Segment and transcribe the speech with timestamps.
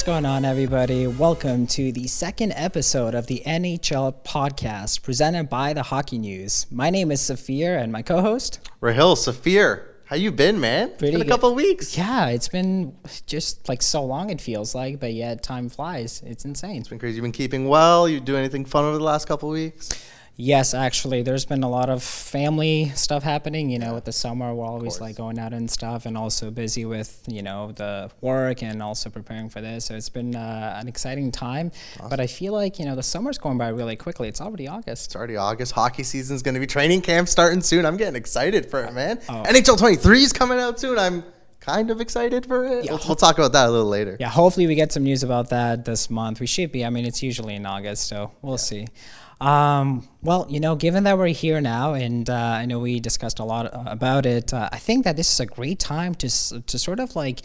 [0.00, 1.06] What's going on, everybody?
[1.06, 6.64] Welcome to the second episode of the NHChel podcast presented by the Hockey News.
[6.70, 8.66] My name is Safir, and my co-host.
[8.80, 10.88] Rahil, Safir, how you been, man?
[10.96, 11.30] Pretty been a good.
[11.30, 11.98] couple of weeks.
[11.98, 14.30] Yeah, it's been just like so long.
[14.30, 16.22] It feels like, but yet time flies.
[16.24, 16.78] It's insane.
[16.78, 17.16] It's been crazy.
[17.16, 18.08] You've been keeping well.
[18.08, 19.90] You do anything fun over the last couple of weeks?
[20.40, 23.68] Yes, actually, there's been a lot of family stuff happening.
[23.68, 26.86] You know, with the summer, we're always like going out and stuff, and also busy
[26.86, 29.84] with you know the work and also preparing for this.
[29.84, 31.72] So it's been uh, an exciting time.
[32.08, 34.28] But I feel like you know the summer's going by really quickly.
[34.28, 35.06] It's already August.
[35.06, 35.72] It's already August.
[35.72, 37.84] Hockey season's going to be training camp starting soon.
[37.84, 39.20] I'm getting excited for it, man.
[39.28, 39.42] Oh.
[39.46, 40.98] NHL 23 is coming out soon.
[40.98, 41.22] I'm
[41.60, 42.88] kind of excited for it.
[42.88, 44.16] we'll, we'll talk about that a little later.
[44.18, 46.40] Yeah, hopefully we get some news about that this month.
[46.40, 46.84] We should be.
[46.84, 48.88] I mean, it's usually in August, so we'll see.
[49.40, 53.38] Um, well, you know, given that we're here now, and uh, I know we discussed
[53.38, 56.28] a lot uh, about it, uh, I think that this is a great time to
[56.60, 57.40] to sort of like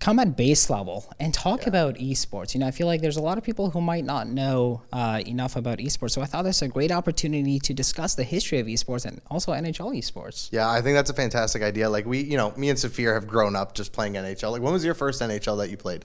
[0.00, 2.54] come at base level and talk about esports.
[2.54, 5.22] You know, I feel like there's a lot of people who might not know uh,
[5.26, 8.60] enough about esports, so I thought this is a great opportunity to discuss the history
[8.60, 10.50] of esports and also NHL esports.
[10.52, 11.88] Yeah, I think that's a fantastic idea.
[11.90, 14.52] Like we, you know, me and Safir have grown up just playing NHL.
[14.52, 16.04] Like when was your first NHL that you played?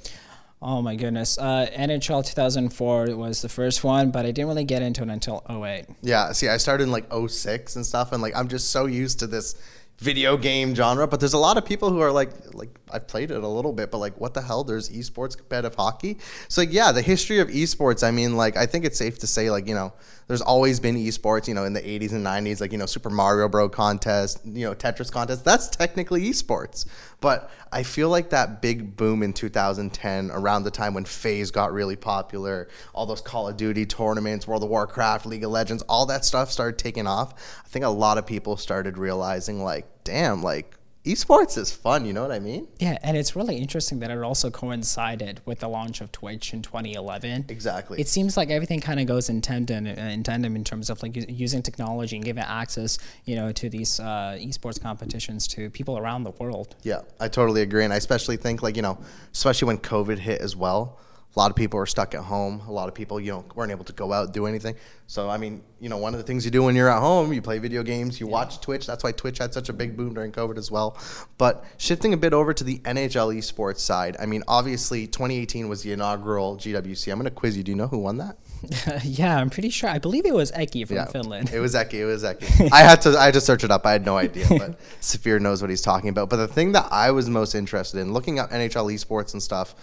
[0.62, 1.38] Oh my goodness.
[1.38, 5.44] Uh, NHL 2004 was the first one, but I didn't really get into it until
[5.50, 5.86] 08.
[6.02, 9.20] Yeah, see, I started in like 06 and stuff, and like I'm just so used
[9.20, 9.56] to this
[10.00, 11.08] video game genre.
[11.08, 13.72] But there's a lot of people who are like, like I've played it a little
[13.72, 14.64] bit, but like, what the hell?
[14.64, 16.18] There's esports competitive hockey.
[16.48, 18.06] So like, yeah, the history of esports.
[18.06, 19.94] I mean, like, I think it's safe to say, like, you know,
[20.30, 21.48] there's always been esports.
[21.48, 23.72] You know, in the 80s and 90s, like you know, Super Mario Bros.
[23.74, 25.44] contest, you know, Tetris contest.
[25.44, 26.86] That's technically esports.
[27.20, 31.74] But I feel like that big boom in 2010, around the time when FaZe got
[31.74, 36.06] really popular, all those Call of Duty tournaments, World of Warcraft, League of Legends, all
[36.06, 37.34] that stuff started taking off.
[37.66, 40.76] I think a lot of people started realizing, like, damn, like,
[41.10, 42.06] esports is fun.
[42.06, 42.68] You know what I mean?
[42.80, 46.62] Yeah, and it's really interesting that it also coincided with the launch of Twitch in
[46.62, 47.46] 2011.
[47.50, 48.00] Exactly.
[48.00, 51.16] It seems like everything kind of goes in tandem, in tandem in terms of like
[51.30, 56.24] using technology and giving access, you know, to these uh, esports competitions to people around
[56.24, 56.76] the world.
[56.84, 57.84] Yeah, I totally agree.
[57.84, 59.00] And I especially think, like, you know,
[59.34, 61.00] especially when COVID hit as well,
[61.36, 62.62] a lot of people were stuck at home.
[62.68, 64.76] A lot of people, you know, weren't able to go out, and do anything.
[65.06, 67.32] So, I mean, you know, one of the things you do when you're at home,
[67.34, 68.88] you play video games, you watch Twitch.
[68.88, 70.98] That's why Twitch had such a big boom during COVID as well.
[71.38, 75.84] But shifting a bit over to the NHL esports side, I mean, obviously, 2018 was
[75.84, 77.12] the inaugural GWC.
[77.12, 77.64] I'm going to quiz you.
[77.64, 78.38] Do you know who won that?
[79.04, 79.90] yeah, I'm pretty sure.
[79.90, 81.52] I believe it was Eki from Finland.
[81.54, 81.94] It was Eki.
[81.94, 82.70] It was Eki.
[82.72, 83.18] I had to.
[83.18, 83.86] I had to search it up.
[83.86, 86.30] I had no idea, but Saphir knows what he's talking about.
[86.30, 89.76] But the thing that I was most interested in, looking up NHL esports and stuff,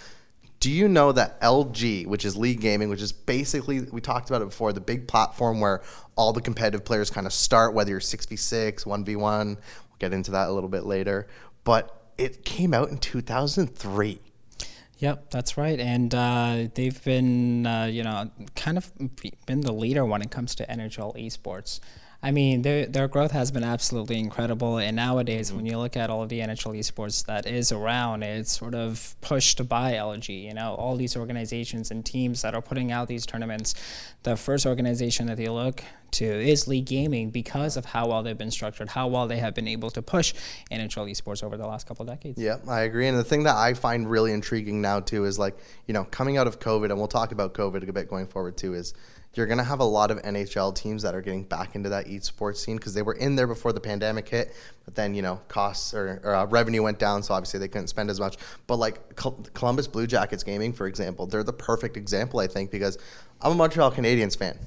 [0.61, 4.43] do you know that LG, which is League Gaming, which is basically we talked about
[4.43, 5.83] it before, the big platform where
[6.17, 9.57] all the competitive players kind of start, whether you're six v six, one v one.
[9.57, 11.27] We'll get into that a little bit later.
[11.65, 14.21] But it came out in 2003.
[14.99, 15.79] Yep, that's right.
[15.79, 18.91] And uh, they've been, uh, you know, kind of
[19.45, 21.81] been the leader when it comes to NHL esports.
[22.27, 24.79] I mean, their their growth has been absolutely incredible.
[24.79, 25.75] And nowadays, when mm-hmm.
[25.75, 29.69] you look at all of the NHL esports that is around, it's sort of pushed
[29.69, 30.43] by LG.
[30.43, 33.77] You know, all these organizations and teams that are putting out these tournaments.
[34.25, 38.37] The first organization that they look to is League Gaming because of how well they've
[38.37, 40.35] been structured, how well they have been able to push
[40.73, 42.43] NHL esports over the last couple of decades.
[42.43, 43.07] Yeah, I agree.
[43.07, 46.39] And the thing that I find really intriguing now too is like, you know, coming
[46.39, 48.95] out of COVID, and we'll talk about COVID a bit going forward too, is
[49.37, 52.57] you're gonna have a lot of NHL teams that are getting back into that esports
[52.57, 54.55] scene because they were in there before the pandemic hit,
[54.85, 57.89] but then you know costs or, or uh, revenue went down, so obviously they couldn't
[57.89, 58.37] spend as much.
[58.67, 62.71] But like Col- Columbus Blue Jackets Gaming, for example, they're the perfect example, I think,
[62.71, 62.99] because
[63.41, 64.59] I'm a Montreal Canadiens fan.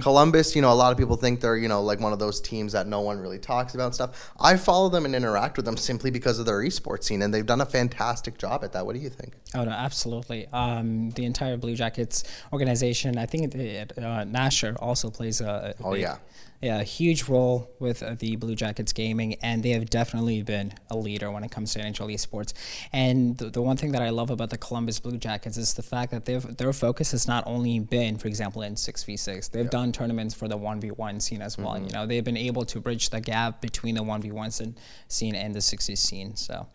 [0.00, 2.40] Columbus, you know, a lot of people think they're, you know, like one of those
[2.40, 4.32] teams that no one really talks about and stuff.
[4.40, 7.44] I follow them and interact with them simply because of their esports scene, and they've
[7.44, 8.86] done a fantastic job at that.
[8.86, 9.34] What do you think?
[9.54, 10.46] Oh no, absolutely.
[10.52, 15.84] Um, the entire Blue Jackets organization, I think it, uh, Nasher also plays a, a
[15.84, 16.16] Oh, big- yeah.
[16.60, 20.72] Yeah, a huge role with uh, the Blue Jackets gaming, and they have definitely been
[20.90, 22.52] a leader when it comes to NHL esports.
[22.92, 25.82] And the, the one thing that I love about the Columbus Blue Jackets is the
[25.82, 29.48] fact that they've, their focus has not only been, for example, in six v six.
[29.48, 31.78] They've done tournaments for the one v one scene as well.
[31.78, 35.34] You know, they've been able to bridge the gap between the one v one scene
[35.34, 36.36] and the six v scene.
[36.36, 36.66] So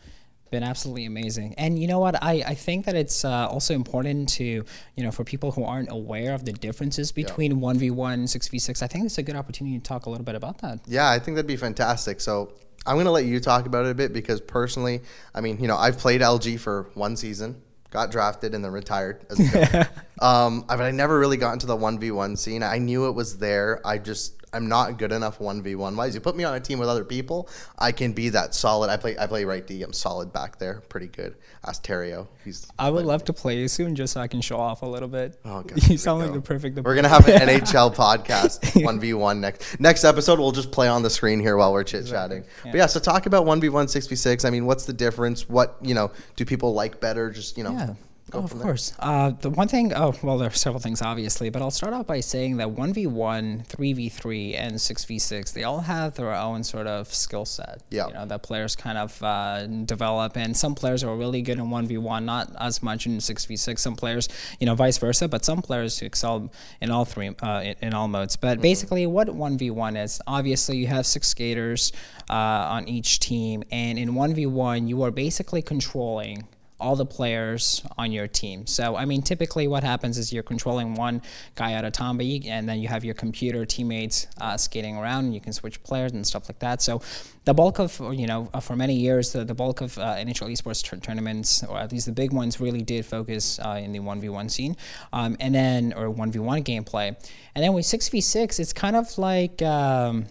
[0.51, 1.56] been absolutely amazing.
[1.57, 2.21] And you know what?
[2.21, 5.92] I, I think that it's uh, also important to, you know, for people who aren't
[5.92, 7.92] aware of the differences between 1v1,
[8.24, 10.80] 6v6, I think it's a good opportunity to talk a little bit about that.
[10.86, 12.21] Yeah, I think that'd be fantastic.
[12.21, 12.53] So
[12.86, 15.01] I'm gonna let you talk about it a bit because personally,
[15.33, 19.25] I mean, you know, I've played LG for one season, got drafted, and then retired.
[19.30, 19.88] As a coach.
[20.21, 22.62] um, I- but I never really got into the one v one scene.
[22.63, 23.80] I knew it was there.
[23.86, 26.13] I just I'm not good enough one v one wise.
[26.13, 27.48] You put me on a team with other people,
[27.80, 28.89] I can be that solid.
[28.89, 29.81] I play I play right D.
[29.83, 31.36] I'm solid back there, pretty good.
[31.65, 32.27] Ask Terrio.
[32.44, 34.86] He's I would love to play you soon just so I can show off a
[34.86, 35.39] little bit.
[35.45, 36.77] Oh, God, you sound like the perfect.
[36.83, 40.39] We're gonna have an NHChel podcast, one v one next next episode.
[40.39, 42.44] We'll just play on the screen here while we're chit chatting.
[42.65, 42.71] Yeah.
[42.71, 44.44] But yeah, so talk about one v one, six v six.
[44.44, 45.48] I mean, what's the difference?
[45.48, 47.30] What you know, do people like better?
[47.30, 47.94] Just you know, Yeah.
[48.31, 48.93] Go Oh, of course.
[48.97, 52.07] Uh, the one thing, oh, well, there are several things, obviously, but I'll start off
[52.07, 57.45] by saying that 1v1, 3v3, and 6v6, they all have their own sort of skill
[57.45, 57.83] set.
[57.89, 58.07] Yeah.
[58.07, 61.65] You know, that players kind of uh, develop, and some players are really good in
[61.65, 63.79] 1v1, not as much in 6v6.
[63.79, 64.27] Some players,
[64.59, 66.51] you know, vice versa, but some players who excel
[66.81, 68.35] in all three, uh, in, in all modes.
[68.35, 71.91] But basically, what 1v1 is, obviously, you have six skaters
[72.29, 76.47] uh, on each team, and in 1v1, you are basically controlling
[76.81, 78.65] all the players on your team.
[78.65, 81.21] So, I mean, typically what happens is you're controlling one
[81.55, 85.33] guy at a time, and then you have your computer teammates uh, skating around, and
[85.33, 86.81] you can switch players and stuff like that.
[86.81, 87.01] So,
[87.45, 90.51] the bulk of, you know, uh, for many years, the, the bulk of uh, NHL
[90.51, 93.99] esports tur- tournaments, or at least the big ones, really did focus uh, in the
[93.99, 94.75] 1v1 scene,
[95.13, 97.07] um, and then, or 1v1 gameplay.
[97.55, 100.25] And then with 6v6, it's kind of like, um,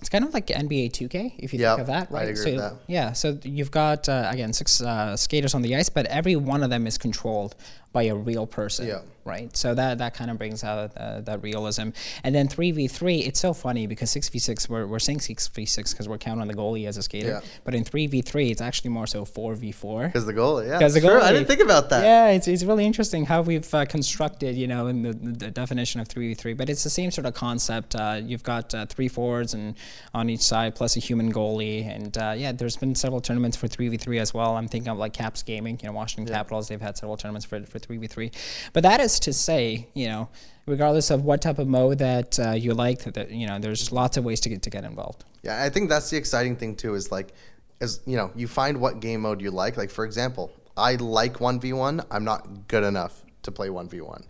[0.00, 2.22] it's kind of like NBA 2K, if you Yeah, think of that, right?
[2.28, 2.74] agree so, with that.
[2.86, 6.62] yeah, so you've got uh, again six uh, skaters on the ice, but every one
[6.62, 7.54] of them is controlled
[7.92, 9.00] by a real person, Yeah.
[9.24, 9.54] right?
[9.56, 11.88] So that that kind of brings out uh, that realism.
[12.22, 15.20] And then three v three, it's so funny because six v six, we're we're saying
[15.20, 17.40] six v six because we're counting the goalie as a skater, Yeah.
[17.64, 20.06] but in three v three, it's actually more so four v four.
[20.06, 21.20] Because the goal, yeah, 'Cause the sure.
[21.20, 22.04] I didn't think about that.
[22.04, 26.00] Yeah, it's, it's really interesting how we've uh, constructed, you know, in the, the definition
[26.00, 27.96] of 3v3, but it's the same sort of concept.
[27.96, 29.74] Uh, you've got uh, three forwards and
[30.14, 31.84] on each side plus a human goalie.
[31.92, 34.56] And uh, yeah, there's been several tournaments for 3v3 as well.
[34.56, 37.60] I'm thinking of like Caps Gaming, you know, Washington Capitals, they've had several tournaments for,
[37.66, 38.32] for 3v3.
[38.72, 40.28] But that is to say, you know,
[40.66, 44.16] regardless of what type of mode that uh, you like, that, you know, there's lots
[44.16, 45.24] of ways to get, to get involved.
[45.42, 46.94] Yeah, I think that's the exciting thing too.
[46.94, 47.32] Is like,
[47.80, 49.76] as you know, you find what game mode you like.
[49.76, 52.02] Like for example, I like one v one.
[52.10, 54.24] I'm not good enough to play one v one.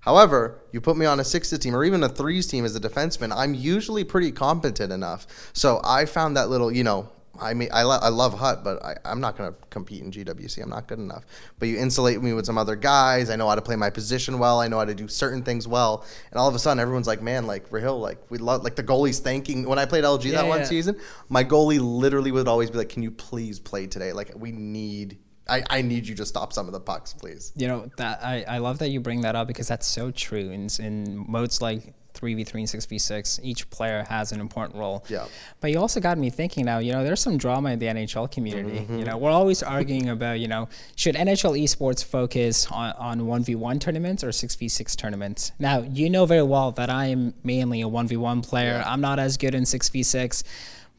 [0.00, 2.80] However, you put me on a sixes team or even a threes team as a
[2.80, 5.26] defenseman, I'm usually pretty competent enough.
[5.52, 8.84] So I found that little, you know, I mean, I, lo- I love Hut, but
[8.84, 10.62] I, I'm not going to compete in GWC.
[10.62, 11.24] I'm not good enough.
[11.58, 13.30] But you insulate me with some other guys.
[13.30, 14.60] I know how to play my position well.
[14.60, 16.04] I know how to do certain things well.
[16.30, 18.82] And all of a sudden, everyone's like, man, like Rahil, like we love, like the
[18.82, 19.66] goalie's thanking.
[19.68, 20.98] When I played LG Yeah, that one season,
[21.28, 24.12] my goalie literally would always be like, can you please play today?
[24.12, 25.18] Like we need,
[25.48, 27.52] I, I need you to stop some of the pucks, please.
[27.56, 30.50] You know that I, I love that you bring that up because that's so true.
[30.50, 34.40] In in modes like three v three and six v six, each player has an
[34.40, 35.04] important role.
[35.08, 35.26] Yeah.
[35.60, 36.78] But you also got me thinking now.
[36.78, 38.80] You know, there's some drama in the NHL community.
[38.80, 38.98] Mm-hmm.
[38.98, 43.44] You know, we're always arguing about you know should NHL esports focus on on one
[43.44, 45.52] v one tournaments or six v six tournaments.
[45.58, 48.82] Now you know very well that I am mainly a one v one player.
[48.84, 50.42] I'm not as good in six v six.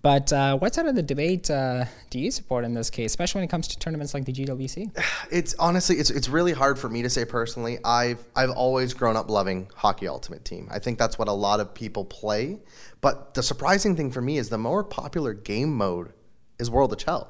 [0.01, 3.40] But uh, what side of the debate uh, do you support in this case, especially
[3.40, 4.92] when it comes to tournaments like the GWC?
[5.31, 7.77] It's honestly, it's it's really hard for me to say personally.
[7.86, 10.68] I've I've always grown up loving Hockey Ultimate Team.
[10.72, 12.60] I think that's what a lot of people play.
[13.01, 16.13] But the surprising thing for me is the more popular game mode
[16.58, 17.27] is World of Chell.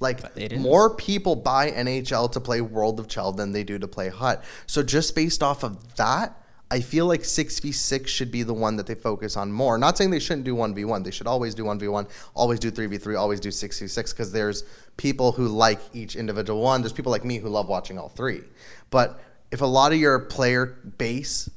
[0.00, 4.08] Like more people buy NHL to play World of Chell than they do to play
[4.08, 4.44] Hut.
[4.66, 8.86] So just based off of that, I feel like 6v6 should be the one that
[8.86, 9.78] they focus on more.
[9.78, 11.02] Not saying they shouldn't do 1v1.
[11.02, 14.64] They should always do 1v1, always do 3v3, always do 6v6 because there's
[14.98, 16.82] people who like each individual one.
[16.82, 18.42] There's people like me who love watching all three.
[18.90, 19.18] But
[19.50, 20.66] if a lot of your player
[20.98, 21.48] base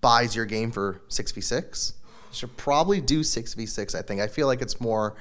[0.00, 1.92] buys your game for 6v6,
[2.30, 4.20] you should probably do 6v6, I think.
[4.20, 5.16] I feel like it's more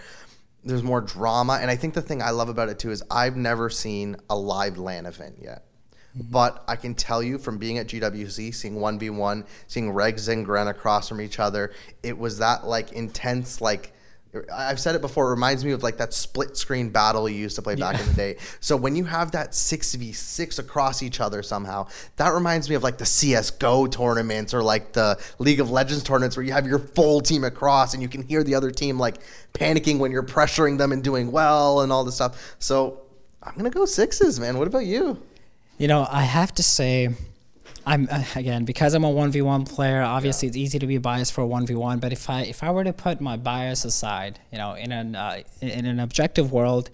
[0.64, 3.38] there's more drama and I think the thing I love about it too is I've
[3.38, 5.64] never seen a live LAN event yet.
[6.18, 6.32] Mm-hmm.
[6.32, 10.68] But I can tell you from being at GWC, seeing 1v1, seeing Regs and Gren
[10.68, 11.72] across from each other,
[12.04, 13.94] it was that like intense, like
[14.54, 17.56] I've said it before, it reminds me of like that split screen battle you used
[17.56, 18.38] to play back in the day.
[18.60, 21.88] So when you have that 6v6 across each other somehow,
[22.18, 26.38] that reminds me of like the CSGO tournaments or like the League of Legends tournaments
[26.38, 29.18] where you have your full team across and you can hear the other team like
[29.54, 32.56] panicking when you're pressuring them and doing well and all this stuff.
[32.60, 33.02] So
[33.42, 34.60] I'm going to go sixes, man.
[34.60, 35.20] What about you?
[35.80, 37.08] You know, I have to say,
[37.86, 40.02] I'm again because I'm a one v one player.
[40.02, 42.00] Obviously, it's easy to be biased for a one v one.
[42.00, 45.16] But if I if I were to put my bias aside, you know, in an
[45.16, 46.90] uh, in an objective world,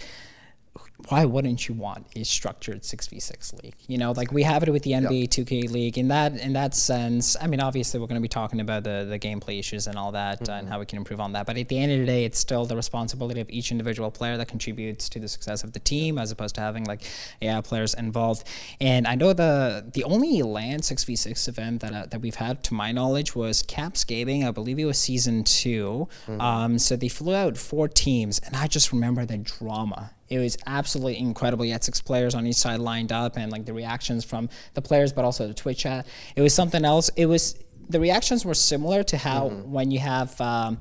[1.10, 4.84] why wouldn't you want a structured 6v6 league you know like we have it with
[4.84, 5.30] the nba yep.
[5.30, 8.60] 2k league in that in that sense i mean obviously we're going to be talking
[8.60, 10.52] about the the gameplay issues and all that mm-hmm.
[10.52, 12.40] and how we can improve on that but at the end of the day it's
[12.40, 16.18] still the responsibility of each individual player that contributes to the success of the team
[16.18, 17.02] as opposed to having like
[17.42, 18.48] yeah players involved
[18.80, 22.74] and i know the the only LAN 6v6 event that uh, that we've had to
[22.74, 26.42] my knowledge was caps gaming i believe it was season 2 mm-hmm.
[26.42, 30.58] um, so they flew out four teams and i just remember the drama it was
[30.66, 31.66] absolutely incredible.
[31.66, 34.82] You had six players on each side lined up, and like the reactions from the
[34.82, 36.08] players, but also the Twitch chat.
[36.36, 37.10] It was something else.
[37.16, 37.56] It was
[37.90, 39.72] the reactions were similar to how mm-hmm.
[39.72, 40.40] when you have.
[40.42, 40.80] Um,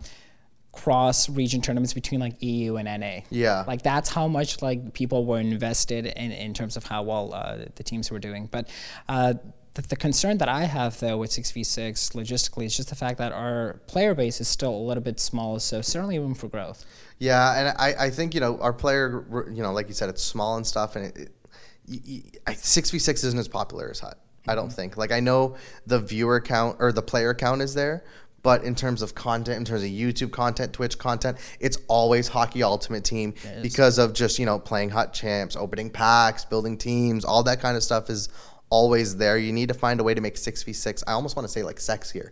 [0.74, 3.20] cross region tournaments between like EU and NA.
[3.30, 3.62] Yeah.
[3.64, 7.58] Like that's how much like people were invested in in terms of how well uh,
[7.76, 8.48] the teams were doing.
[8.50, 8.68] But
[9.08, 9.34] uh,
[9.74, 13.32] the, the, concern that I have though with 6v6 logistically is just the fact that
[13.32, 16.84] our player base is still a little bit small, so certainly room for growth.
[17.18, 20.22] Yeah, and I, I think you know our player, you know, like you said, it's
[20.22, 24.18] small and stuff, and it, six v six isn't as popular as HUT.
[24.46, 24.74] I don't mm-hmm.
[24.74, 24.96] think.
[24.96, 28.04] Like I know the viewer count or the player count is there,
[28.42, 32.62] but in terms of content, in terms of YouTube content, Twitch content, it's always Hockey
[32.62, 37.42] Ultimate Team because of just you know playing HUT champs, opening packs, building teams, all
[37.44, 38.28] that kind of stuff is
[38.74, 39.38] always there.
[39.38, 41.04] You need to find a way to make six v six.
[41.06, 42.30] I almost want to say like sexier,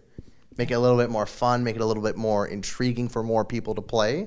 [0.59, 3.23] make it a little bit more fun, make it a little bit more intriguing for
[3.23, 4.27] more people to play.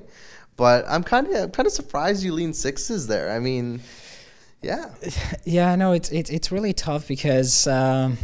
[0.56, 3.30] But I'm kind of kind of surprised you lean sixes there.
[3.30, 3.80] I mean,
[4.62, 4.94] yeah.
[5.44, 8.16] Yeah, no, it's it's it's really tough because um,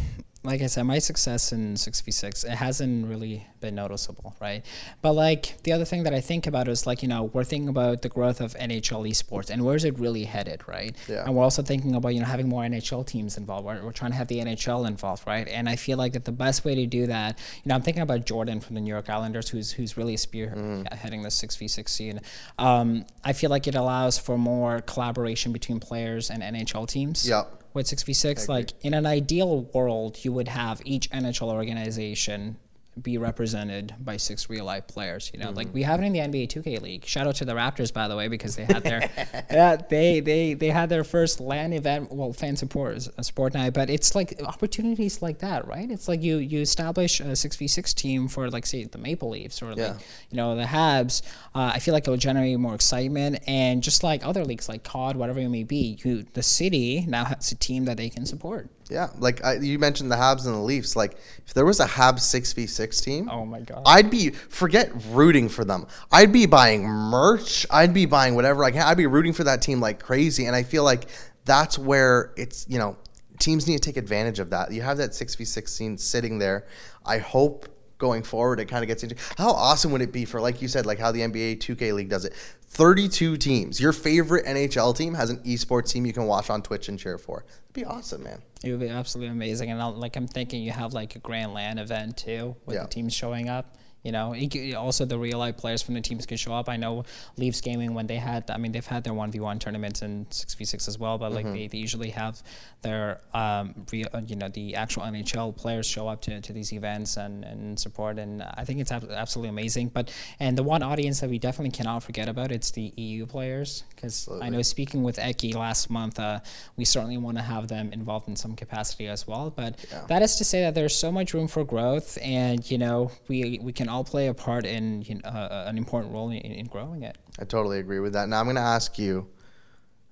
[0.45, 4.65] like I said, my success in 6v6, it hasn't really been noticeable, right?
[5.01, 7.69] But like the other thing that I think about is like, you know, we're thinking
[7.69, 10.97] about the growth of NHL esports and where's it really headed, right?
[11.09, 11.25] Yeah.
[11.25, 13.67] And we're also thinking about, you know, having more NHL teams involved.
[13.67, 15.47] We're, we're trying to have the NHL involved, right?
[15.47, 18.03] And I feel like that the best way to do that, you know, I'm thinking
[18.03, 21.23] about Jordan from the New York Islanders, who's who's really spearheading mm.
[21.23, 22.21] the 6v6 scene.
[22.59, 27.29] Um, I feel like it allows for more collaboration between players and NHL teams.
[27.29, 32.57] Yep with 6v6 like in an ideal world you would have each nhl organization
[33.01, 35.31] be represented by six real life players.
[35.33, 35.57] You know, mm-hmm.
[35.57, 37.05] like we have it in the NBA 2K League.
[37.07, 39.09] Shout out to the Raptors, by the way, because they had their
[39.51, 43.73] yeah, they they they had their first LAN event, well, fan support a sport night.
[43.73, 45.91] But it's like opportunities like that, right?
[45.91, 49.31] It's like you you establish a six v six team for like say the Maple
[49.31, 49.89] Leafs or yeah.
[49.89, 49.97] like
[50.31, 51.23] you know the Habs.
[51.55, 54.85] Uh, I feel like it will generate more excitement, and just like other leagues like
[54.85, 58.27] COD, whatever it may be, you the city now has a team that they can
[58.27, 58.69] support.
[58.91, 60.97] Yeah, like I, you mentioned the Habs and the Leafs.
[60.97, 64.31] Like if there was a Habs six v six team, oh my god, I'd be
[64.31, 65.87] forget rooting for them.
[66.11, 67.67] I'd be buying merch.
[67.71, 68.83] I'd be buying whatever I can.
[68.83, 70.47] I'd be rooting for that team like crazy.
[70.47, 71.05] And I feel like
[71.45, 72.97] that's where it's you know
[73.39, 74.73] teams need to take advantage of that.
[74.73, 76.67] You have that six v six scene sitting there.
[77.05, 77.67] I hope
[78.03, 80.67] going forward it kind of gets into how awesome would it be for like you
[80.67, 82.35] said like how the NBA 2K league does it?
[82.35, 83.81] 32 teams.
[83.81, 87.19] Your favorite NHL team has an esports team you can watch on Twitch and cheer
[87.19, 87.45] for.
[87.67, 88.43] It'd be awesome man.
[88.65, 91.55] It would be absolutely amazing and I'll, like I'm thinking you have like a grand
[91.55, 92.83] LAN event too with yeah.
[92.83, 94.35] the teams showing up you know,
[94.77, 96.69] also the real life players from the teams can show up.
[96.69, 97.05] I know
[97.37, 100.27] Leafs Gaming when they had, I mean, they've had their one v one tournaments and
[100.33, 101.55] six v six as well, but like mm-hmm.
[101.55, 102.43] they, they usually have
[102.83, 106.73] their, um, real, uh, you know, the actual NHL players show up to, to these
[106.73, 109.89] events and, and support, and I think it's absolutely amazing.
[109.89, 113.85] But and the one audience that we definitely cannot forget about it's the EU players
[113.95, 116.41] because I know speaking with Eki last month, uh,
[116.77, 119.51] we certainly want to have them involved in some capacity as well.
[119.51, 120.05] But yeah.
[120.09, 123.61] that is to say that there's so much room for growth, and you know, we
[123.63, 126.67] we can all play a part in you know, uh, an important role in, in,
[126.67, 127.19] growing it.
[127.39, 128.29] I totally agree with that.
[128.29, 129.29] Now I'm going to ask you,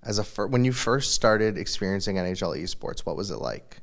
[0.02, 3.78] as a fir- when you first started experiencing NHL esports, what was it like?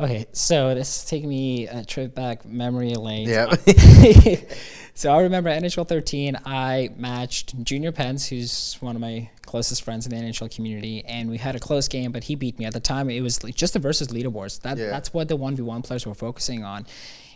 [0.00, 3.28] Okay, so this is taking me a trip back memory lane.
[3.28, 3.52] Yeah.
[4.94, 6.38] so I remember NHL 13.
[6.46, 11.28] I matched Junior Pence, who's one of my closest friends in the NHL community, and
[11.28, 12.64] we had a close game, but he beat me.
[12.64, 14.60] At the time, it was just the versus leaderboards.
[14.60, 14.88] That yeah.
[14.90, 16.86] that's what the one v one players were focusing on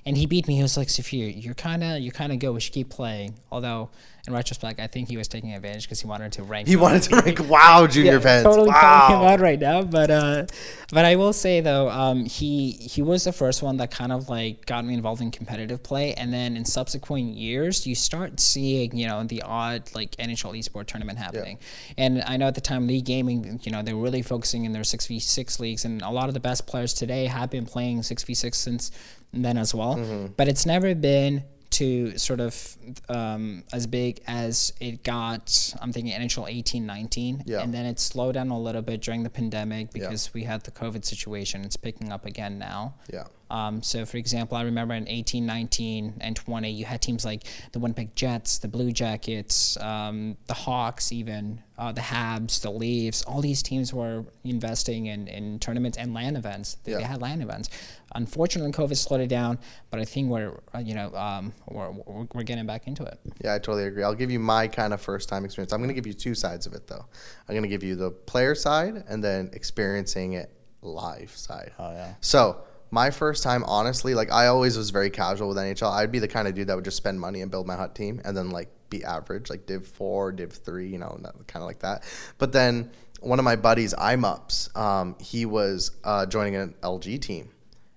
[0.05, 0.57] and he beat me.
[0.57, 2.51] He was like, Safir, you're kind of you're kind of good.
[2.51, 3.35] We should keep playing.
[3.51, 3.91] Although
[4.27, 6.69] in retrospect, I think he was taking advantage because he wanted to rank.
[6.69, 7.41] He wanted to rank.
[7.49, 8.45] Wow, Junior yeah, Pence.
[8.45, 8.81] Totally wow.
[8.81, 10.47] calling him out right now, but uh,
[10.93, 14.29] but I will say though, um, he he was the first one that kind of
[14.29, 18.97] like got me involved in competitive play, and then in subsequent years, you start seeing
[18.97, 21.59] you know the odd like NHL esport tournament happening,
[21.97, 22.05] yeah.
[22.05, 24.85] and I know at the time League Gaming, you know, they're really focusing in their
[24.85, 28.03] six v six leagues, and a lot of the best players today have been playing
[28.03, 28.91] six v six since
[29.33, 29.97] then as well.
[29.97, 30.33] Mm-hmm.
[30.37, 32.77] But it's never been to sort of
[33.09, 35.75] um, as big as it got.
[35.81, 37.63] I'm thinking NHL 18, 19, yeah.
[37.63, 40.31] and then it slowed down a little bit during the pandemic because yeah.
[40.35, 41.63] we had the COVID situation.
[41.65, 42.95] It's picking up again now.
[43.13, 43.25] Yeah.
[43.53, 47.43] Um, so, for example, I remember in 18, 19, and 20, you had teams like
[47.73, 53.23] the Winnipeg Jets, the Blue Jackets, um, the Hawks, even uh, the Habs, the Leafs.
[53.25, 56.79] All these teams were investing in, in tournaments and LAN events.
[56.85, 56.99] They, Yeah.
[56.99, 57.69] they had LAN events.
[58.15, 59.59] Unfortunately, COVID slowed it down,
[59.91, 63.19] but I think we're uh, you know um, we're, we're we're getting back into it.
[63.43, 64.03] Yeah, I totally agree.
[64.03, 65.73] I'll give you my kind of first time experience.
[65.73, 67.05] I'm going to give you two sides of it, though.
[67.49, 70.51] I'm going to give you the player side and then experiencing it
[70.83, 71.73] live side.
[71.79, 72.15] Oh yeah.
[72.21, 75.91] So, my first time, honestly, like I always was very casual with NHL.
[75.91, 77.95] I'd be the kind of dude that would just spend money and build my hut
[77.95, 81.67] team and then like be average, like Div 4, Div 3, you know, kind of
[81.67, 82.05] like that.
[82.37, 82.91] But then
[83.23, 87.49] one of my buddies, I'm ups, um, he was uh, joining an LG team.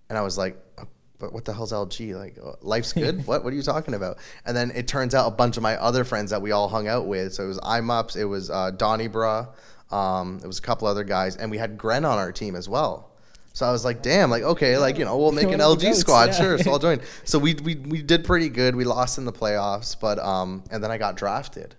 [0.07, 0.85] And I was like, "Uh,
[1.19, 2.15] but what the hell's LG?
[2.15, 3.27] Like, uh, life's good?
[3.27, 3.43] what?
[3.43, 4.19] What are you talking about?
[4.45, 6.87] And then it turns out a bunch of my other friends that we all hung
[6.87, 7.33] out with.
[7.33, 9.49] So it was I'm ups, it was uh, Donnybrough,
[9.91, 12.69] um, it was a couple other guys, and we had Gren on our team as
[12.69, 13.14] well.
[13.55, 15.99] So I was like, damn, like okay, like you know, we'll make an LG goats,
[15.99, 16.33] squad, yeah.
[16.33, 16.57] sure.
[16.57, 16.99] So I'll join.
[17.23, 18.75] So we, we we did pretty good.
[18.75, 21.73] We lost in the playoffs, but um, and then I got drafted,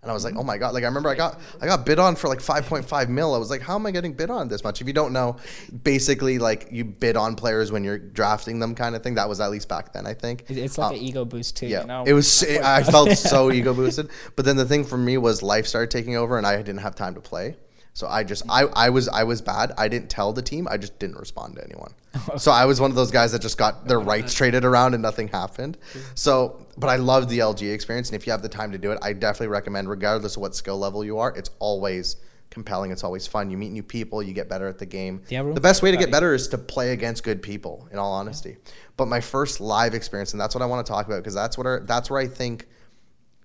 [0.00, 1.98] and I was like, oh my god, like I remember I got I got bid
[1.98, 3.34] on for like 5.5 mil.
[3.34, 4.80] I was like, how am I getting bid on this much?
[4.80, 5.36] If you don't know,
[5.82, 9.16] basically like you bid on players when you're drafting them, kind of thing.
[9.16, 10.44] That was at least back then, I think.
[10.48, 11.66] It's like an ego boost too.
[11.66, 12.04] Yeah, you know?
[12.06, 12.40] it was.
[12.40, 14.08] That's what- I felt so ego boosted.
[14.36, 16.94] But then the thing for me was life started taking over, and I didn't have
[16.94, 17.56] time to play.
[17.92, 19.72] So I just, I, I was, I was bad.
[19.76, 20.68] I didn't tell the team.
[20.70, 21.92] I just didn't respond to anyone.
[22.38, 25.02] so I was one of those guys that just got their rights traded around and
[25.02, 25.76] nothing happened.
[26.14, 28.92] So, but I loved the LG experience, and if you have the time to do
[28.92, 32.16] it, I definitely recommend, regardless of what skill level you are, it's always
[32.50, 32.90] compelling.
[32.90, 33.50] It's always fun.
[33.50, 34.22] You meet new people.
[34.22, 35.22] You get better at the game.
[35.54, 37.88] The best way to get better is to play against good people.
[37.92, 38.56] In all honesty,
[38.96, 41.56] but my first live experience, and that's what I want to talk about because that's
[41.56, 42.66] what our, that's where I think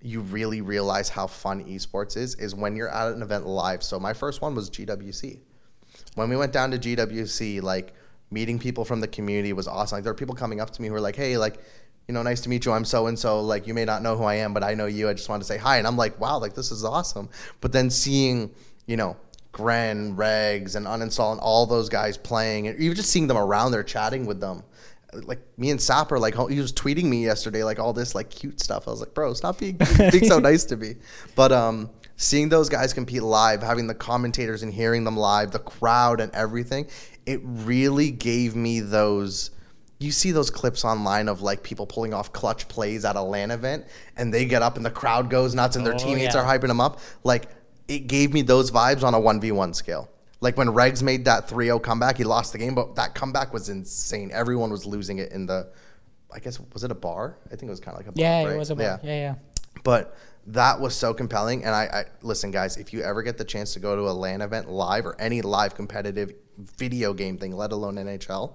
[0.06, 3.82] you really realize how fun esports is is when you're at an event live.
[3.82, 5.40] So my first one was GWC.
[6.14, 7.94] When we went down to GWC, like
[8.30, 9.98] meeting people from the community was awesome.
[9.98, 11.58] Like there were people coming up to me who were like, "Hey, like,
[12.08, 12.72] you know, nice to meet you.
[12.72, 13.42] I'm so and so.
[13.42, 15.10] Like, you may not know who I am, but I know you.
[15.10, 17.72] I just wanted to say hi." And I'm like, "Wow, like this is awesome." But
[17.72, 18.52] then seeing,
[18.86, 19.18] you know,
[19.52, 23.72] Gren, Regs, and Uninstall, and all those guys playing, and even just seeing them around
[23.72, 24.64] there chatting with them.
[25.22, 28.60] Like me and Sapper, like he was tweeting me yesterday, like all this like cute
[28.60, 28.88] stuff.
[28.88, 29.78] I was like, bro, stop being
[30.12, 30.96] being so nice to me.
[31.36, 35.60] But um, seeing those guys compete live, having the commentators and hearing them live, the
[35.60, 36.88] crowd and everything,
[37.26, 39.52] it really gave me those.
[40.00, 43.50] You see those clips online of like people pulling off clutch plays at a LAN
[43.52, 43.86] event,
[44.18, 46.42] and they get up and the crowd goes nuts, and their Oh, teammates yeah.
[46.42, 47.00] are hyping them up.
[47.24, 47.50] Like
[47.88, 50.10] it gave me those vibes on a one v one scale.
[50.42, 53.70] Like when Regs made that 3-0 comeback, he lost the game, but that comeback was
[53.70, 54.32] insane.
[54.34, 55.70] Everyone was losing it in the,
[56.34, 57.38] I guess was it a bar?
[57.48, 58.22] I think it was kind of like a bar.
[58.22, 58.56] yeah, right?
[58.56, 58.98] it was a yeah.
[59.02, 59.36] yeah, yeah.
[59.84, 60.18] But
[60.48, 61.64] that was so compelling.
[61.64, 64.14] And I, I listen, guys, if you ever get the chance to go to a
[64.14, 68.54] LAN event live or any live competitive video game thing, let alone NHL,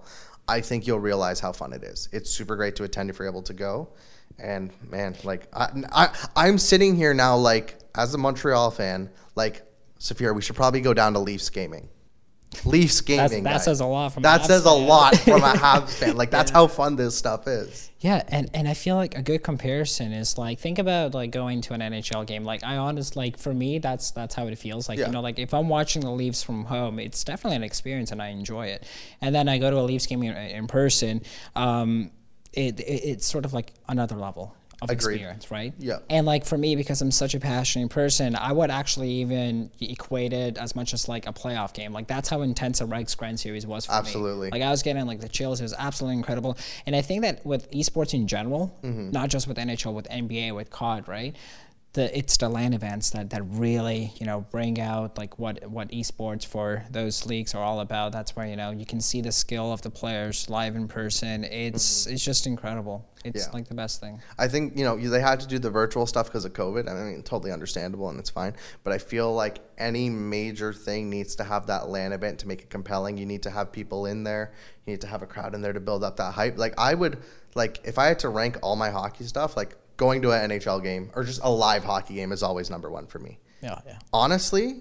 [0.48, 2.08] I think you'll realize how fun it is.
[2.12, 3.88] It's super great to attend if you're able to go.
[4.38, 9.62] And man, like I, I I'm sitting here now, like as a Montreal fan, like
[10.00, 11.88] Safir, we should probably go down to Leafs gaming.
[12.64, 13.44] Leafs gaming.
[13.44, 13.64] that guys.
[13.64, 14.86] says a lot from a That says a fan.
[14.88, 16.16] lot from a Habs fan.
[16.16, 17.90] Like that's how fun this stuff is.
[18.00, 21.60] Yeah, and, and I feel like a good comparison is like think about like going
[21.60, 22.42] to an NHL game.
[22.44, 24.88] Like I honest like for me that's that's how it feels.
[24.88, 25.06] Like Yeah.
[25.06, 28.20] you know like if I'm watching the Leafs from home, it's definitely an experience and
[28.20, 28.84] I enjoy it.
[29.20, 31.22] And then I go to a Leafs game in, in person,
[31.54, 32.10] um,
[32.52, 35.16] it, it it's sort of like another level of Agreed.
[35.16, 35.74] experience, right?
[35.78, 35.98] Yeah.
[36.08, 40.32] And like for me, because I'm such a passionate person, I would actually even equate
[40.32, 41.92] it as much as like a playoff game.
[41.92, 44.46] Like that's how intense a Regs Gren Series was for Absolutely.
[44.46, 44.52] me.
[44.52, 45.60] Like I was getting like the chills.
[45.60, 46.56] It was absolutely incredible.
[46.86, 49.10] And I think that with esports in general, Mm-hmm.
[49.10, 51.36] not just with NHL, with NBA, with COD, right?
[51.92, 55.90] The, it's the LAN events that, that really you know bring out like what what
[55.90, 58.12] esports for those leagues are all about.
[58.12, 61.42] That's where you know you can see the skill of the players live in person.
[61.42, 63.06] It's it's just incredible.
[63.24, 63.50] It's Mm-hmm.
[63.50, 63.58] Yeah.
[63.58, 64.22] like the best thing.
[64.38, 66.88] I think you know they had to do the virtual stuff because of COVID.
[66.88, 68.54] I mean, totally understandable and it's fine.
[68.84, 72.62] But I feel like any major thing needs to have that LAN event to make
[72.62, 73.18] it compelling.
[73.18, 74.52] You need to have people in there.
[74.86, 76.56] You need to have a crowd in there to build up that hype.
[76.56, 77.18] Like I would
[77.54, 80.82] like if I had to rank all my hockey stuff, like going to an NHL
[80.82, 83.38] game or just a live hockey game is always number one for me.
[83.62, 83.98] Yeah, yeah.
[84.14, 84.80] Honestly,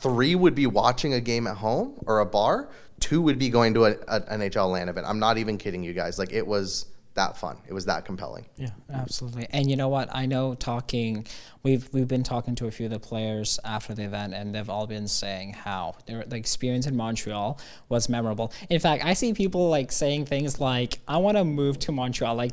[0.00, 2.70] three would be watching a game at home or a bar.
[2.98, 5.06] Two would be going to a, a NHL LAN event.
[5.06, 6.18] I'm not even kidding you guys.
[6.18, 6.86] Like it was
[7.18, 7.58] that fun.
[7.66, 8.46] It was that compelling.
[8.56, 9.48] Yeah, absolutely.
[9.50, 10.08] And you know what?
[10.14, 11.26] I know talking
[11.64, 14.70] we've we've been talking to a few of the players after the event and they've
[14.70, 18.52] all been saying how their the experience in Montreal was memorable.
[18.70, 22.36] In fact, I see people like saying things like I want to move to Montreal
[22.36, 22.52] like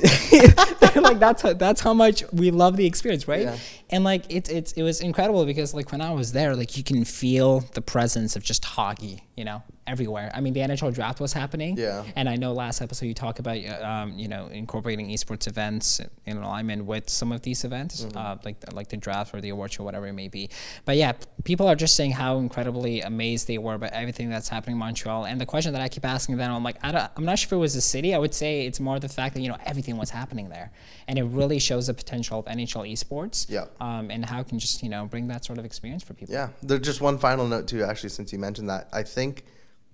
[0.96, 3.42] like that's how, that's how much we love the experience, right?
[3.42, 3.56] Yeah.
[3.90, 6.82] And like it's it's it was incredible because like when I was there like you
[6.82, 9.60] can feel the presence of just hockey, you know.
[9.94, 10.30] everywhere.
[10.36, 11.72] I mean, the NHL draft was happening.
[11.76, 12.04] Yeah.
[12.18, 15.86] And I know last episode you talked about, uh, um, you know, incorporating esports events
[16.26, 18.16] in alignment with some of these events, Mm-hmm.
[18.16, 20.44] uh, like like the draft or the award show, whatever it may be.
[20.88, 21.12] But yeah,
[21.50, 25.20] people are just saying how incredibly amazed they were by everything that's happening in Montreal.
[25.28, 27.48] And the question that I keep asking them, I'm like, I don't, I'm not sure
[27.48, 28.14] if it was the city.
[28.14, 30.68] I would say it's more the fact that you know everything was happening there,
[31.08, 33.38] and it really shows the potential of NHL esports.
[33.56, 33.64] Yeah.
[33.86, 36.32] Um, and how can just you know bring that sort of experience for people.
[36.38, 37.82] Yeah, there's just one final note too.
[37.90, 39.29] Actually, since you mentioned that, I think,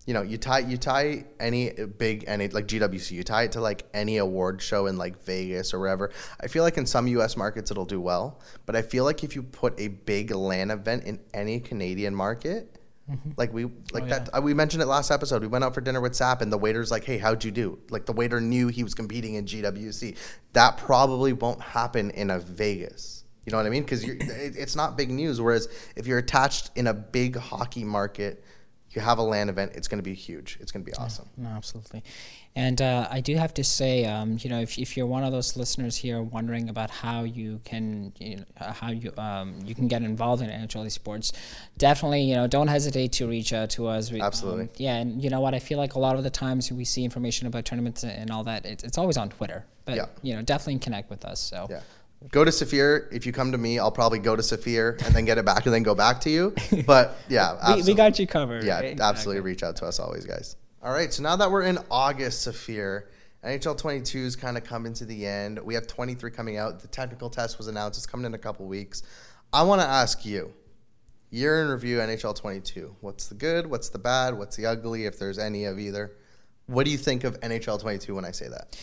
[0.07, 3.61] you know, you tie you tie any big any like GWC, you tie it to
[3.61, 6.13] like any award show in like Vegas or wherever.
[6.41, 7.37] I feel like in some U.S.
[7.37, 11.05] markets it'll do well, but I feel like if you put a big LAN event
[11.05, 12.73] in any Canadian market.
[13.37, 15.41] Like we like Oh, that uh, we mentioned it last episode.
[15.41, 17.79] We went out for dinner with Sap and the waiter's like, "Hey, how'd you do?"
[17.89, 20.17] Like the waiter knew he was competing in GWC.
[20.55, 23.23] That probably won't happen in a Vegas.
[23.45, 23.85] You know what I mean?
[23.85, 25.41] Because it's not big news.
[25.41, 28.43] Whereas if you're attached in a big hockey market,
[28.97, 30.59] you have a LAN event, it's going to be huge.
[30.61, 31.29] It's going to be awesome.
[31.37, 32.03] No, absolutely.
[32.55, 35.31] And uh, I do have to say, um, you know, if, if you're one of
[35.31, 39.89] those listeners here wondering about how you can, you know, how you um, you can
[39.89, 41.35] get involved in NHL sports,
[41.77, 44.11] definitely, you know, don't hesitate to reach out to us.
[44.11, 44.63] We, Absolutely.
[44.65, 45.53] um, yeah, and you know what?
[45.55, 48.45] I feel like a lot of the times we see information about tournaments and all
[48.45, 49.67] that, it's, it's always on Twitter.
[49.85, 50.07] But Yeah.
[50.23, 51.41] you know, definitely connect with us.
[51.41, 51.81] So Yeah.
[52.31, 53.13] Go to Safir.
[53.13, 55.67] If you come to me, I'll probably go to Safir and then get it back
[55.67, 56.55] and then go back to you.
[56.87, 57.93] But yeah, we, absolutely.
[57.93, 58.65] we got you covered.
[58.65, 59.01] Yeah, right?
[59.01, 59.43] absolutely.
[59.43, 60.57] Reach out to us always, guys.
[60.83, 61.13] All right.
[61.13, 63.05] So now that we're in August, Safir,
[63.45, 65.59] NHL 22's kind of coming to the end.
[65.61, 66.81] We have 23 coming out.
[66.81, 67.99] The technical test was announced.
[67.99, 69.03] It's coming in a couple weeks.
[69.53, 70.53] I want to ask you,
[71.31, 72.97] year in review NHL 22.
[73.01, 73.67] What's the good?
[73.67, 74.37] What's the bad?
[74.37, 75.07] What's the ugly?
[75.07, 76.13] If there's any of either.
[76.67, 78.77] What do you think of NHL 22 when I say that?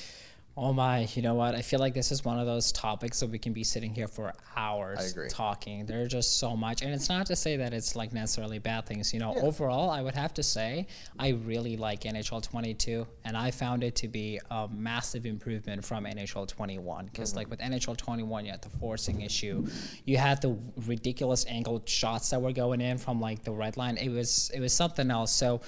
[0.55, 1.55] Oh my, you know what?
[1.55, 4.07] I feel like this is one of those topics that we can be sitting here
[4.07, 5.87] for hours talking.
[5.87, 6.83] There's just so much.
[6.83, 9.11] And it's not to say that it's like necessarily bad things.
[9.15, 10.85] You know, overall, I would have to say
[11.17, 16.05] I really like NHL 22 and I found it to be a massive improvement from
[16.05, 17.37] NHL 21 because Mm-hmm.
[17.37, 19.65] like with NHL 21 you had the forcing issue.
[20.05, 23.97] You had the ridiculous angled shots that were going in from like the red line.
[23.97, 25.33] It was it was something else.
[25.33, 25.61] So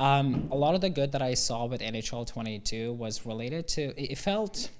[0.00, 3.82] um, a lot of the good that I saw with NHL 22 was related to
[4.00, 4.70] it, it felt.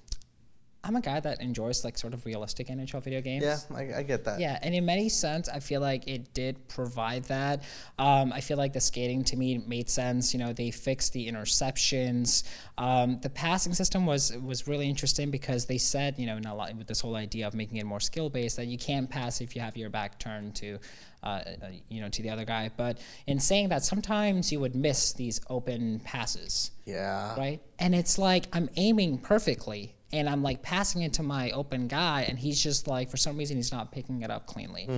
[0.82, 3.44] I'm a guy that enjoys like sort of realistic NHL video games.
[3.44, 4.40] Yeah, I, I get that.
[4.40, 7.62] Yeah, and in many sense, I feel like it did provide that.
[7.98, 10.32] Um, I feel like the skating to me made sense.
[10.32, 12.44] You know, they fixed the interceptions.
[12.78, 16.54] Um, the passing system was was really interesting because they said, you know, in a
[16.54, 19.40] lot, with this whole idea of making it more skill based, that you can't pass
[19.40, 20.78] if you have your back turned to,
[21.22, 21.44] uh, uh,
[21.88, 22.70] you know, to the other guy.
[22.74, 27.36] But in saying that, sometimes you would miss these open passes Yeah.
[27.38, 27.60] right?
[27.78, 32.23] And it's like I'm aiming perfectly and I'm like passing it to my open guy
[32.29, 34.88] and he's just like for some reason he's not picking it up cleanly.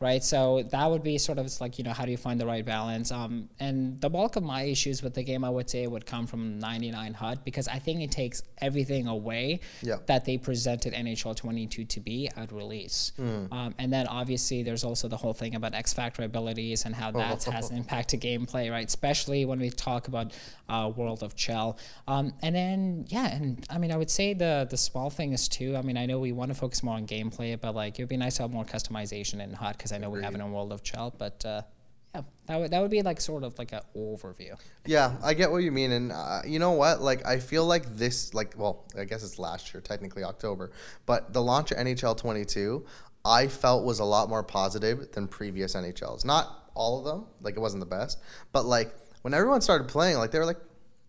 [0.00, 0.22] Right?
[0.22, 2.46] So that would be sort of it's like, you know, how do you find the
[2.46, 3.10] right balance?
[3.10, 6.26] Um and the bulk of my issues with the game I would say would come
[6.26, 9.96] from 99 HUT because I think it takes everything away Yeah.
[10.06, 13.12] that they presented NHL 22 to be at release.
[13.18, 17.10] Um, and then obviously there's also the whole thing about X Factor abilities and how
[17.12, 18.86] that has an impact to gameplay, right?
[18.86, 20.32] Especially when we talk about
[20.68, 21.78] uh, World of Chell.
[22.06, 25.48] Um, and then yeah, and I mean I would say the the small thing is
[25.48, 25.76] too.
[25.76, 28.08] I mean I know we want to focus more on gameplay, but like it would
[28.08, 30.52] be nice to have more customization in HUT because I know we have it in
[30.52, 31.44] World of Chell, but.
[31.44, 31.62] Uh,
[32.14, 34.58] yeah, that would that would be like sort of like an overview.
[34.86, 37.02] Yeah, I get what you mean, and uh, you know what?
[37.02, 40.70] Like, I feel like this, like, well, I guess it's last year, technically October,
[41.06, 42.84] but the launch of NHL 22,
[43.24, 46.24] I felt was a lot more positive than previous NHLs.
[46.24, 48.18] Not all of them, like, it wasn't the best,
[48.52, 50.60] but like when everyone started playing, like, they were like,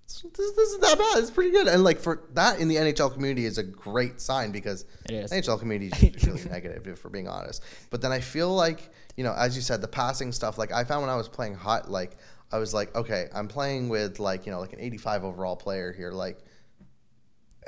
[0.09, 1.21] this, this is that bad.
[1.21, 4.51] It's pretty good, and like for that in the NHL community is a great sign
[4.51, 4.85] because.
[5.31, 7.63] NHL community is really negative, if we're being honest.
[7.89, 10.83] But then I feel like, you know, as you said, the passing stuff, like I
[10.83, 12.17] found when I was playing HUT, like
[12.51, 15.93] I was like, okay, I'm playing with like, you know, like an 85 overall player
[15.93, 16.11] here.
[16.11, 16.39] Like,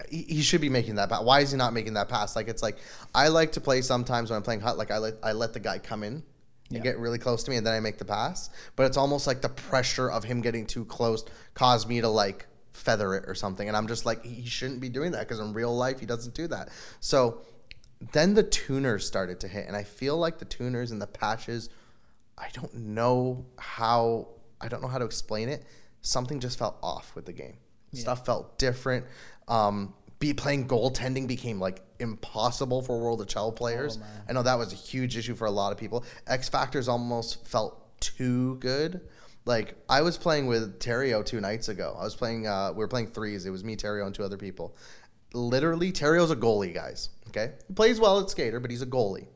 [0.09, 1.21] he, he should be making that pass.
[1.21, 2.35] Why is he not making that pass?
[2.35, 2.77] Like, it's like,
[3.13, 5.59] I like to play sometimes when I'm playing HUT, like I let, I let the
[5.59, 6.23] guy come in
[6.71, 8.49] and get really close to me and then I make the pass.
[8.75, 12.47] But it's almost like the pressure of him getting too close caused me to like
[12.73, 13.67] feather it or something.
[13.67, 16.33] And I'm just like, he shouldn't be doing that because in real life, he doesn't
[16.33, 16.69] do that.
[16.99, 17.41] So
[18.11, 19.67] then the tuners started to hit.
[19.67, 21.69] And I feel like the tuners and the patches,
[22.37, 24.29] I don't know how,
[24.59, 25.63] I don't know how to explain it.
[26.01, 27.57] Something just felt off with the game.
[27.93, 29.05] Stuff felt different.
[29.47, 33.99] Um, be playing goaltending became like impossible for World of Chell players.
[34.29, 36.05] I know that was a huge issue for a lot of people.
[36.27, 39.01] X Factors almost felt too good.
[39.45, 41.97] Like I was playing with Terrio two nights ago.
[41.99, 42.47] I was playing.
[42.47, 43.45] Uh, we were playing threes.
[43.45, 44.77] It was me, Terrio, and two other people.
[45.33, 47.09] Literally, Terrio's a goalie, guys.
[47.29, 49.27] Okay, he plays well at skater, but he's a goalie.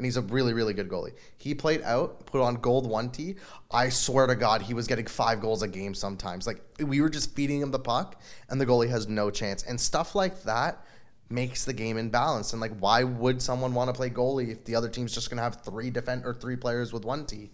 [0.00, 1.12] And he's a really, really good goalie.
[1.36, 3.36] He played out, put on gold one T.
[3.70, 6.46] I swear to God, he was getting five goals a game sometimes.
[6.46, 9.62] Like we were just feeding him the puck, and the goalie has no chance.
[9.62, 10.86] And stuff like that
[11.28, 12.52] makes the game imbalanced.
[12.52, 15.42] And like, why would someone want to play goalie if the other team's just gonna
[15.42, 17.36] have three defend or three players with one T?
[17.36, 17.50] You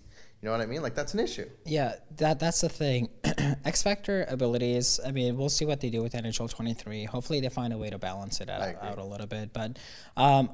[0.46, 0.82] know what I mean?
[0.82, 1.50] Like that's an issue.
[1.64, 3.09] Yeah, that that's the thing.
[3.64, 5.00] X Factor abilities.
[5.04, 7.06] I mean, we'll see what they do with NHL 23.
[7.06, 9.52] Hopefully, they find a way to balance it out, out a little bit.
[9.52, 9.80] But
[10.16, 10.50] um,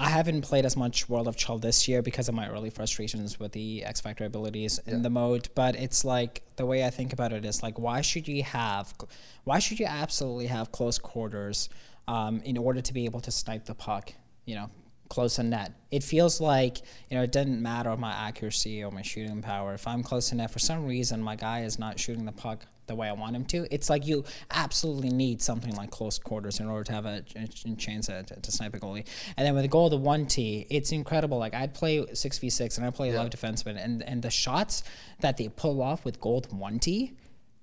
[0.00, 3.40] I haven't played as much World of Chell this year because of my early frustrations
[3.40, 5.48] with the X Factor abilities in the mode.
[5.56, 8.94] But it's like the way I think about it is like, why should you have,
[9.42, 11.68] why should you absolutely have close quarters
[12.06, 14.12] um, in order to be able to snipe the puck?
[14.44, 14.70] You know,
[15.08, 15.72] close to net.
[15.90, 16.78] It feels like
[17.10, 19.74] you know it doesn't matter my accuracy or my shooting power.
[19.74, 22.66] If I'm close to net, for some reason my guy is not shooting the puck
[22.88, 23.66] the way I want him to.
[23.70, 27.46] It's like you absolutely need something like close quarters in order to have a, a
[27.76, 29.06] chance to, to, snipe a goalie.
[29.36, 31.38] And then with the goal of the one T, it's incredible.
[31.38, 33.18] Like I'd play six v six and I play yeah.
[33.18, 34.82] love defenseman, and and the shots
[35.20, 37.12] that they pull off with gold one T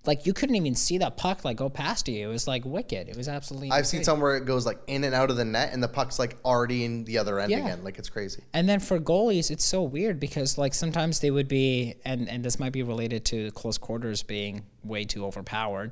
[0.07, 2.27] like you couldn't even see that puck like go past you.
[2.27, 3.09] It was like wicked.
[3.09, 3.71] It was absolutely.
[3.71, 5.87] I've seen some where it goes like in and out of the net, and the
[5.87, 7.59] puck's like already in the other end yeah.
[7.59, 7.83] again.
[7.83, 8.43] Like it's crazy.
[8.53, 12.43] And then for goalies, it's so weird because like sometimes they would be, and and
[12.43, 15.91] this might be related to close quarters being way too overpowered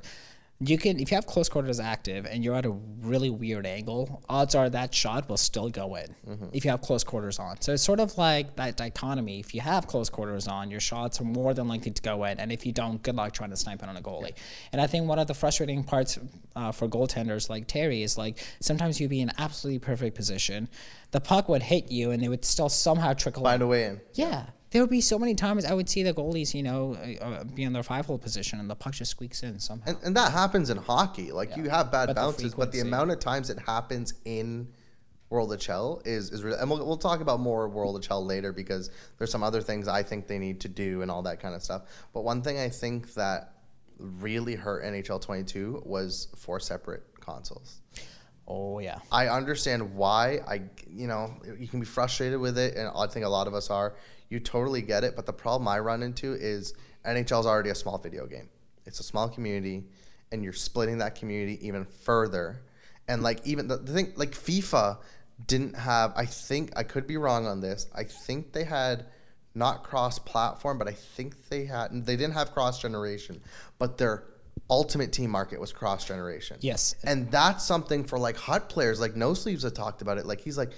[0.60, 4.22] you can if you have close quarters active and you're at a really weird angle
[4.28, 6.46] odds are that shot will still go in mm-hmm.
[6.52, 7.60] if you have close quarters on.
[7.60, 9.40] So it's sort of like that dichotomy.
[9.40, 12.38] If you have close quarters on your shots are more than likely to go in.
[12.38, 14.34] And if you don't good luck trying to snipe it on a goalie.
[14.72, 16.18] And i think one of the frustrating parts
[16.54, 20.68] uh, for goaltenders like terry is like sometimes you'd be in absolutely perfect position.
[21.10, 24.00] The puck would hit you and it would still somehow trickle find a way in.
[24.12, 27.24] Yeah there would be so many times I would see the goalies, you know, uh,
[27.24, 29.90] uh be in their five hole position and the puck just squeaks in somehow.
[29.90, 31.30] And, and that happens in hockey.
[31.30, 31.62] Like yeah.
[31.62, 34.66] you have bad but bounces, the but the amount of times it happens in
[35.30, 38.26] World of Chell is is really, and we'll, we'll talk about more World of Chell
[38.26, 41.38] later because there's some other things I think they need to do and all that
[41.38, 41.82] kind of stuff.
[42.12, 43.52] But one thing I think that
[44.00, 47.80] really hurt NHL 22 was four separate consoles.
[48.48, 48.98] Oh yeah.
[49.12, 50.40] I understand why.
[50.48, 53.54] I you know you can be frustrated with it, and I think a lot of
[53.54, 53.94] us are
[54.28, 55.16] you totally get it.
[55.16, 58.48] But the problem I run into is NHL is already a small video game.
[58.86, 59.84] It's a small community,
[60.32, 62.62] and you're splitting that community even further.
[63.08, 64.98] And like even the, the thing, like FIFA
[65.46, 66.12] didn't have.
[66.16, 67.86] I think I could be wrong on this.
[67.94, 69.06] I think they had
[69.54, 72.06] not cross-platform, but I think they had.
[72.06, 73.40] They didn't have cross-generation,
[73.78, 74.24] but their
[74.70, 76.56] ultimate team market was cross generation.
[76.60, 76.94] Yes.
[77.04, 80.26] And that's something for like HUT players, like No Sleeves have talked about it.
[80.26, 80.72] Like he's like,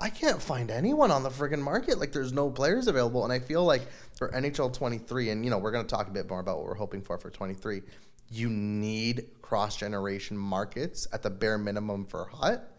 [0.00, 1.98] I can't find anyone on the friggin' market.
[1.98, 3.24] Like there's no players available.
[3.24, 3.82] And I feel like
[4.16, 6.66] for NHL 23, and you know, we're going to talk a bit more about what
[6.66, 7.82] we're hoping for for 23,
[8.30, 12.74] you need cross generation markets at the bare minimum for Hut.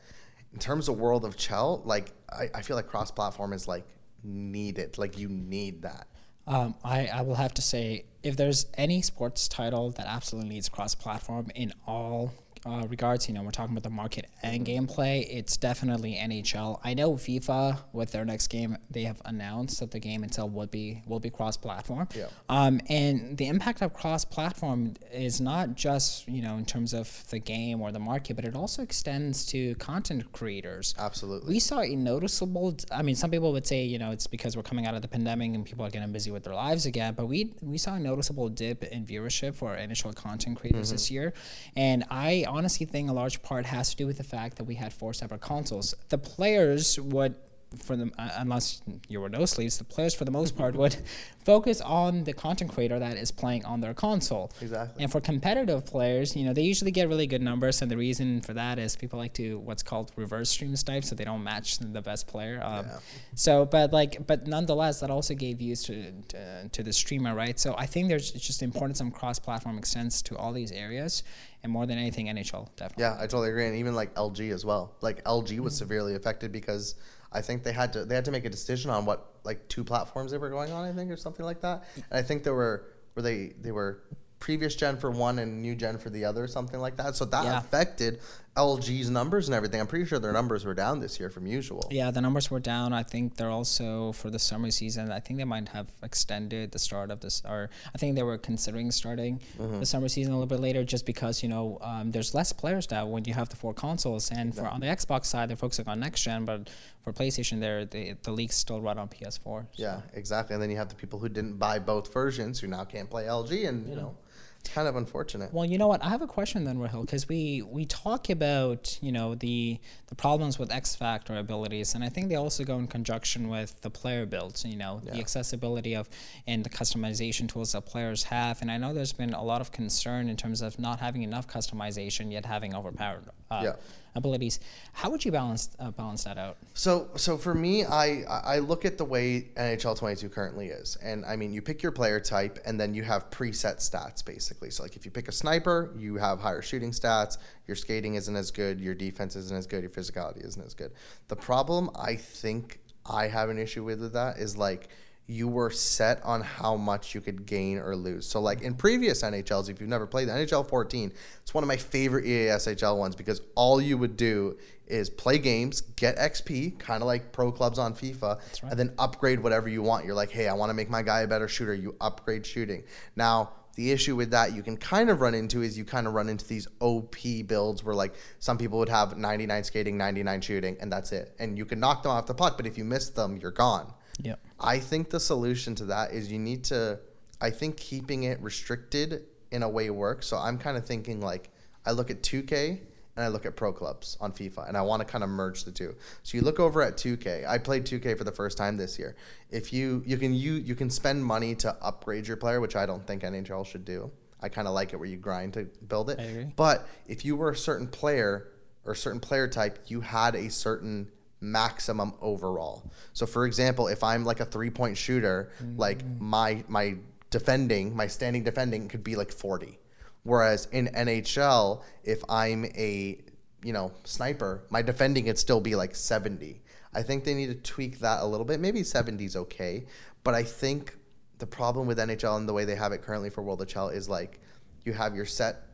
[0.54, 3.86] In terms of World of Chell, like I, I feel like cross platform is like
[4.24, 4.98] needed.
[4.98, 6.08] Like you need that.
[6.48, 10.68] Um, I, I will have to say, if there's any sports title that absolutely needs
[10.68, 12.34] cross platform in all
[12.66, 15.26] uh, regards, you know, we're talking about the market and gameplay.
[15.30, 16.80] It's definitely NHL.
[16.84, 20.70] I know FIFA with their next game, they have announced that the game itself would
[20.70, 22.10] be will be cross-platform.
[22.16, 22.28] Yeah.
[22.50, 27.40] Um, and the impact of cross-platform is not just you know in terms of the
[27.40, 30.96] game or the market, but it also extends to content creators.
[30.98, 31.54] Absolutely.
[31.54, 32.76] We saw a noticeable.
[32.92, 35.08] I mean, some people would say you know it's because we're coming out of the
[35.08, 38.00] pandemic and people are getting busy with their lives again, but we we saw a
[38.00, 40.96] noticeable dip in viewership for NHL content creators mm-hmm.
[40.96, 41.34] this year,
[41.76, 44.76] and I honestly think a large part has to do with the fact that we
[44.76, 45.94] had four separate consoles.
[46.10, 47.36] The players would
[47.78, 50.98] for the uh, unless you were no sleeves, the players for the most part would
[51.46, 54.52] focus on the content creator that is playing on their console.
[54.62, 55.04] Exactly.
[55.04, 58.42] And for competitive players, you know, they usually get really good numbers, and the reason
[58.42, 61.78] for that is people like to what's called reverse stream snipe, so they don't match
[61.80, 62.60] the best player.
[62.64, 63.00] Um, yeah.
[63.36, 67.60] So, but like, but nonetheless, that also gave views to, to, to the streamer, right?
[67.60, 71.24] So I think there's just importance of cross-platform extends to all these areas,
[71.64, 73.04] and more than anything, NHL definitely.
[73.04, 74.96] Yeah, I totally agree, and even like LG as well.
[75.02, 75.78] Like LG was mm-hmm.
[75.78, 76.96] severely affected because
[77.32, 79.84] I think they had to they had to make a decision on what like two
[79.84, 80.86] platforms they were going on.
[80.86, 81.86] I think or something like that.
[81.96, 84.04] And I think there were were they they were
[84.40, 87.16] previous gen for one and new gen for the other, something like that.
[87.16, 87.58] So that yeah.
[87.58, 88.22] affected
[88.60, 89.80] LG's numbers and everything.
[89.80, 91.88] I'm pretty sure their numbers were down this year from usual.
[91.90, 92.92] Yeah, the numbers were down.
[92.92, 95.14] I think they're also for the summer season.
[95.14, 98.38] I think they might have extended the start of this, or I think they were
[98.38, 99.80] considering starting mm-hmm.
[99.80, 102.92] the summer season a little bit later, just because you know um, there's less players
[102.92, 104.30] now when you have the four consoles.
[104.30, 106.70] And for on the Xbox side, they're focusing on next gen, but
[107.04, 109.40] for PlayStation, there the the leagues still run on PS4.
[109.42, 109.66] So.
[109.76, 110.54] Yeah, exactly.
[110.54, 113.24] And then you have the people who didn't buy both versions who now can't play
[113.26, 114.18] LG, and you know
[114.64, 115.54] kind of unfortunate.
[115.54, 116.04] Well, you know what?
[116.04, 120.16] I have a question then, Rahil, because we we talk about you know the the
[120.16, 123.90] problems with X Factor abilities, and I think they also go in conjunction with the
[123.90, 124.66] player builds.
[124.66, 126.10] You know, the accessibility of
[126.48, 128.62] and the customization tools that players have.
[128.62, 131.48] And I know there's been a lot of concern in terms of not having enough
[131.48, 133.74] customization yet having overpowered uh, Yeah.
[134.20, 134.60] Abilities.
[134.94, 136.58] How would you balance uh, balance that out?
[136.74, 141.26] So, so for me, I I look at the way NHL 22 currently is, and
[141.26, 144.70] I mean, you pick your player type, and then you have preset stats basically.
[144.70, 147.38] So, like if you pick a sniper, you have higher shooting stats.
[147.68, 148.80] Your skating isn't as good.
[148.80, 149.82] Your defense isn't as good.
[149.82, 150.92] Your physicality isn't as good.
[151.28, 154.90] The problem I think I have an issue with with that is like
[155.30, 158.26] you were set on how much you could gain or lose.
[158.26, 161.14] So, like in previous NHLs, if you've never played the NHL 14,
[161.44, 165.08] it's one of my favorite E EA SHL ones because all you would do is
[165.08, 169.70] play games, get XP, kind of like pro clubs on FIFA, and then upgrade whatever
[169.70, 170.04] you want.
[170.04, 171.76] You're like, hey, I want to make my guy a better shooter.
[171.76, 172.84] You upgrade shooting.
[173.16, 176.14] Now, the issue with that you can kind of run into is you kind of
[176.14, 180.76] run into these OP builds where like some people would have 99 skating, 99 shooting,
[180.82, 181.36] and that's it.
[181.38, 183.94] And you can knock them off the puck, but if you miss them, you're gone.
[184.24, 184.40] Yep.
[184.60, 187.00] I think the solution to that is you need to.
[187.42, 190.28] I think keeping it restricted in a way works.
[190.28, 191.50] So I'm kind of thinking like
[191.86, 192.80] I look at 2K
[193.16, 195.66] and I look at pro clubs on FIFA, and I want to kind of merge
[195.66, 195.94] the two.
[196.24, 197.48] So you look over at 2K.
[197.48, 199.16] I played 2K for the first time this year.
[199.52, 202.86] If you you can you you can spend money to upgrade your player, which I
[202.86, 204.12] don't think NHL should do.
[204.42, 206.56] I kind of like it where you grind to build it.
[206.56, 208.52] But if you were a certain player
[208.86, 212.84] or a certain player type, you had a certain maximum overall.
[213.14, 216.20] So for example, if I'm like a three-point shooter, like mm.
[216.20, 216.96] my my
[217.30, 219.80] defending, my standing defending could be like 40.
[220.24, 223.20] Whereas in NHL, if I'm a,
[223.64, 226.62] you know, sniper, my defending could still be like 70.
[226.94, 228.60] I think they need to tweak that a little bit.
[228.60, 229.86] Maybe 70 is okay,
[230.24, 230.98] but I think
[231.38, 233.90] the problem with NHL and the way they have it currently for World of Chell
[233.90, 234.40] is like
[234.84, 235.69] you have your set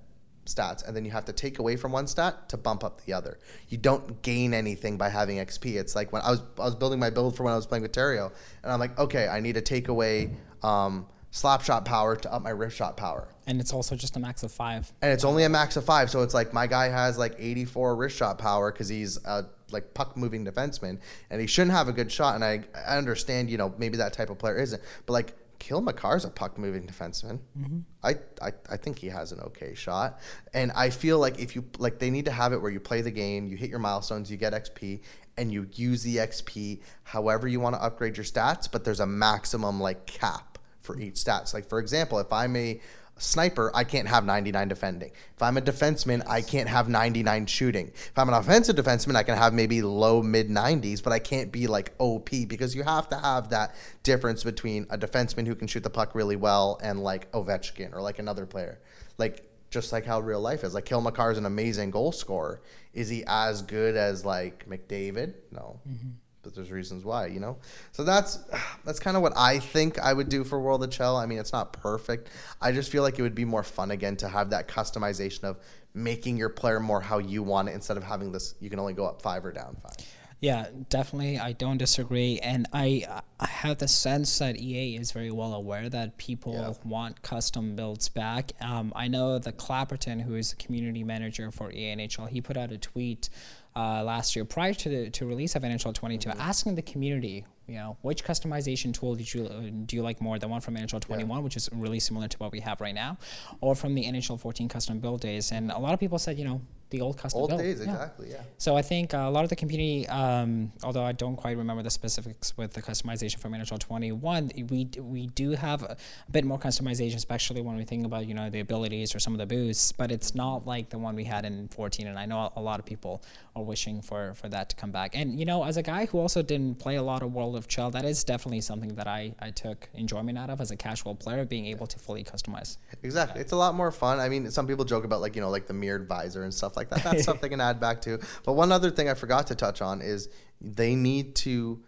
[0.46, 3.14] stats and then you have to take away from one stat to bump up the
[3.14, 3.40] other.
[3.70, 5.76] You don't gain anything by having XP.
[5.76, 7.82] It's like when I was I was building my build for when I was playing
[7.82, 8.32] with Terrio
[8.64, 10.32] and I'm like, okay, I need to take away
[10.64, 13.28] um, slap shot power to up my wrist shot power.
[13.46, 14.92] And it's also just a max of five.
[15.02, 17.96] And it's only a max of five, so it's like my guy has like 84
[17.96, 20.98] wrist shot power because he's a like puck moving defenseman,
[21.30, 22.36] and he shouldn't have a good shot.
[22.36, 25.82] And I, I understand, you know, maybe that type of player isn't, but like Cale
[25.82, 27.40] Makar's a puck moving defenseman.
[27.58, 27.80] Mm-hmm.
[28.04, 30.20] I, I I think he has an okay shot,
[30.54, 33.02] and I feel like if you like, they need to have it where you play
[33.02, 35.02] the game, you hit your milestones, you get XP,
[35.38, 38.72] and you use the XP however you want to upgrade your stats.
[38.72, 41.52] But there's a maximum like cap for each stats.
[41.52, 42.80] Like for example, if I'm a
[43.18, 45.12] sniper, I can't have 99 defending.
[45.36, 47.88] If I'm a defenseman, I can't have 99 shooting.
[47.88, 51.52] If I'm an offensive defenseman, I can have maybe low mid 90s, but I can't
[51.52, 55.68] be like OP because you have to have that difference between a defenseman who can
[55.68, 58.80] shoot the puck really well and like Ovechkin or like another player.
[59.18, 60.74] Like just like how real life is.
[60.74, 62.62] Like Cale Makar is an amazing goal scorer.
[62.94, 65.34] Is he as good as like McDavid?
[65.52, 65.80] No.
[65.88, 66.10] Mm-hmm.
[66.46, 67.58] But there's reasons why, you know.
[67.92, 68.38] So that's
[68.86, 71.18] that's kind of what I think I would do for World of Chell.
[71.18, 72.30] I mean, it's not perfect.
[72.62, 75.58] I just feel like it would be more fun again to have that customization of
[75.94, 78.56] making your player more how you want it instead of having this.
[78.62, 79.96] You can only go up five or down five.
[80.42, 81.40] Yeah, definitely.
[81.40, 85.90] I don't disagree, and I I have the sense that EA is very well aware
[85.90, 86.74] that people Yeah.
[86.88, 88.52] want custom builds back.
[88.62, 92.58] Um, I know that Clapperton, who is the community manager for EA NHL, he put
[92.58, 93.30] out a tweet
[93.76, 97.76] uh, last year prior to the to release of NHL 22, asking the community, you
[97.76, 101.02] know, which customization tool did you uh, do you like more, the one from NHL
[101.02, 103.18] 21, which is really similar to what we have right now,
[103.62, 105.52] or from the NHL 14 custom build days?
[105.52, 107.62] And a lot of people said, you know, the old custom Old build.
[107.62, 107.92] days, Yeah.
[107.94, 108.30] exactly.
[108.32, 108.42] Yeah.
[108.58, 111.82] So I think uh, a lot of the community, um, although I don't quite remember
[111.84, 115.98] the specifics with the customization from NHL 21, we we do have a,
[116.32, 119.40] bit more customization, especially when we think about you know the abilities or some of
[119.40, 119.92] the boosts.
[119.92, 122.80] But it's not like the one we had in 14, and I know a lot
[122.80, 123.24] of people
[123.56, 125.16] are wishing for for that to come back.
[125.16, 127.68] And you know, as a guy who also didn't play a lot of World of
[127.68, 131.16] Chell, that is definitely something that I I took enjoyment out of as a casual
[131.16, 132.78] player, being able to fully customize.
[133.04, 133.42] Exactly.
[133.42, 134.20] It's a lot more fun.
[134.20, 136.75] I mean, some people joke about like, you know, like the mirrored visor and stuff
[136.76, 137.04] like that.
[137.04, 138.20] That's something can add back to.
[138.44, 140.30] But one other thing I forgot to touch on is
[140.62, 141.82] they need to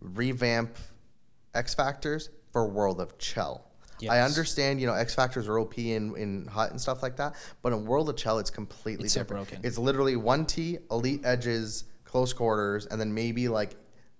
[0.00, 0.76] revamp
[1.54, 3.66] X Factors for World of Chell.
[4.10, 7.36] I understand, you know, X Factors are OP in, in HUT and stuff like that,
[7.62, 9.48] but in World of Chell, it's completely It's different.
[9.48, 9.64] broken.
[9.64, 13.76] It's literally one T, elite edges, close quarters, and then maybe like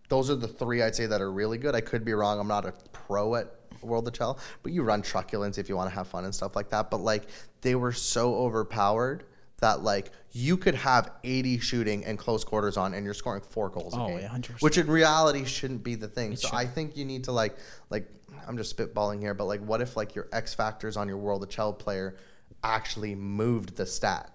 [0.09, 1.75] those are the three I'd say that are really good.
[1.75, 2.39] I could be wrong.
[2.39, 3.53] I'm not a pro at
[3.83, 6.55] World of Chell, but you run truculence if you want to have fun and stuff
[6.55, 6.89] like that.
[6.89, 7.25] But like
[7.63, 9.25] they were so overpowered
[9.63, 13.69] that like you could have 80 shooting and close quarters on and you're scoring four
[13.71, 14.61] goals Oh, a game, yeah, 100%.
[14.63, 16.37] which in reality shouldn't be the thing.
[16.37, 16.55] so should.
[16.57, 17.57] I think you need to like
[17.91, 18.09] like
[18.47, 21.43] I'm just spitballing here, but like what if like your X factors on your World
[21.43, 22.17] of Chell player
[22.65, 24.32] actually moved the stat?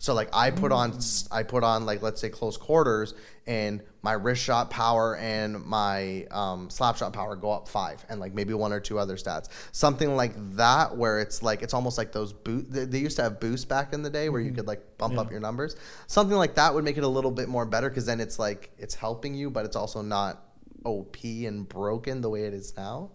[0.00, 0.98] So like I put on
[1.30, 3.14] I put on like let's say close quarters
[3.46, 8.18] and my wrist shot power and my um, slap shot power go up five and
[8.18, 11.98] like maybe one or two other stats something like that where it's like it's almost
[11.98, 14.52] like those boot they, they used to have boosts back in the day where you
[14.52, 15.76] could like bump up your numbers
[16.06, 18.70] something like that would make it a little bit more better because then it's like
[18.78, 20.50] it's helping you but it's also not
[20.84, 23.10] OP and broken the way it is now.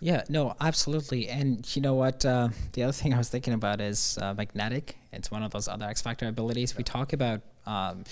[0.00, 1.28] Yeah, no, absolutely.
[1.28, 2.24] And you know what?
[2.24, 4.96] Uh, the other thing I was thinking about is uh, magnetic.
[5.12, 6.76] It's one of those other X Factor abilities.
[6.76, 8.04] We talk about um,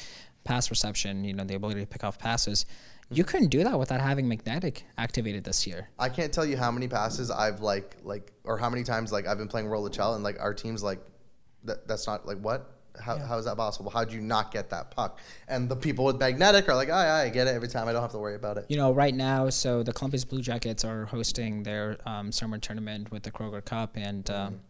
[0.44, 2.66] pass reception, you know, the ability to pick off passes.
[3.12, 5.88] You couldn't do that without having magnetic activated this year.
[5.98, 9.26] I can't tell you how many passes I've like like or how many times like
[9.26, 11.01] I've been playing World of Chell and like our team's like
[11.64, 13.90] that that's not like what how, how is that possible?
[13.90, 15.20] How'd you not get that puck?
[15.48, 17.88] And the people with magnetic are like, I, I get it every time.
[17.88, 18.66] I don't have to worry about it.
[18.68, 23.11] You know, right now, so the Columbus Blue Jackets are hosting their um, summer tournament
[23.11, 24.61] with the Kroger Cup, and um,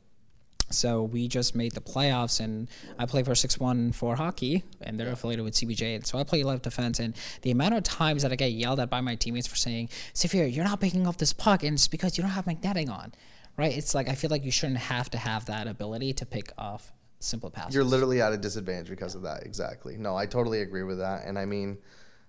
[0.70, 2.40] so we just made the playoffs.
[2.40, 2.68] And
[2.98, 5.96] I play for six one for hockey, and they're affiliated with CBJ.
[5.96, 8.80] And so I play left defense, and the amount of times that I get yelled
[8.80, 11.88] at by my teammates for saying, "Safir, you're not picking up this puck," and it's
[11.88, 13.12] because you don't have magnetic on,
[13.56, 13.76] right?
[13.76, 16.92] It's like I feel like you shouldn't have to have that ability to pick off
[17.20, 17.74] simple passes.
[17.74, 19.44] You're literally at a disadvantage because of that.
[19.44, 19.96] Exactly.
[19.96, 21.26] No, I totally agree with that.
[21.26, 21.78] And I mean,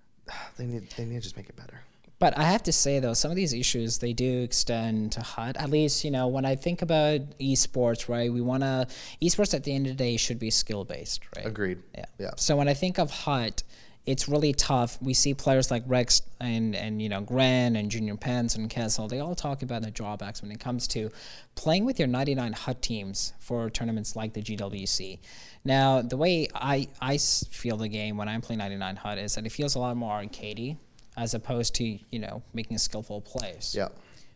[0.57, 1.81] they need they need to just make it better.
[2.21, 5.57] But I have to say though, some of these issues they do extend to HUT.
[5.57, 8.31] At least you know when I think about esports, right?
[8.31, 8.87] We want to
[9.23, 11.47] esports at the end of the day should be skill based, right?
[11.47, 11.79] Agreed.
[11.95, 12.05] Yeah.
[12.19, 12.29] Yeah.
[12.37, 13.63] So when I think of HUT,
[14.05, 15.01] it's really tough.
[15.01, 19.07] We see players like Rex and and you know Gren and Junior Pence and Kessel.
[19.07, 21.09] They all talk about the drawbacks when it comes to
[21.55, 25.17] playing with your 99 HUT teams for tournaments like the GWC.
[25.65, 29.47] Now the way I I feel the game when I'm playing 99 HUT is that
[29.47, 30.77] it feels a lot more arcadey
[31.21, 33.75] as opposed to you know making skillful plays.
[33.77, 33.89] Yeah.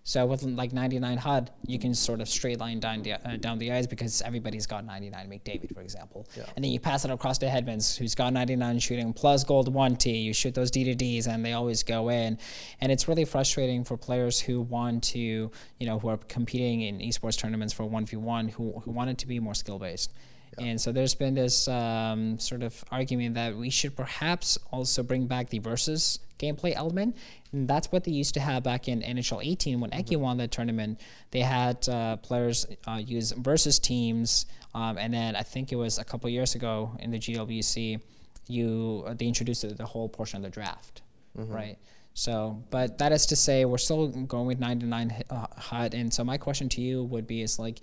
[0.08, 3.58] So with like 99 HUT, you can sort of straight line down the uh, down
[3.58, 6.28] the ice because everybody's got 99 McDavid, for example.
[6.38, 6.44] Yeah.
[6.56, 9.96] And then you pass it across to Hedmans, who's got 99 shooting plus gold one
[9.96, 10.16] T.
[10.16, 12.38] You shoot those D to Ds, and they always go in.
[12.82, 17.00] And it's really frustrating for players who want to, you know, who are competing in
[17.00, 20.14] esports tournaments for 1v1, who who want it to be more skill based.
[20.58, 25.28] And so there's been this um, sort of argument that we should perhaps also bring
[25.28, 27.16] back the versus gameplay element.
[27.52, 30.52] And that's what they used to have back in NHL 18 when Eki won that
[30.52, 31.00] tournament.
[31.32, 34.46] They had uh, players uh, use versus teams.
[34.74, 38.02] Um, and then I think it was a couple years ago in the GWC,
[38.48, 41.02] you uh, they introduced the whole portion of the draft,
[41.36, 41.78] right?
[42.18, 45.94] So, but that is to say, we're still going with 99 hi- uh, HUT.
[45.94, 47.80] And so, my question to you would be: is like,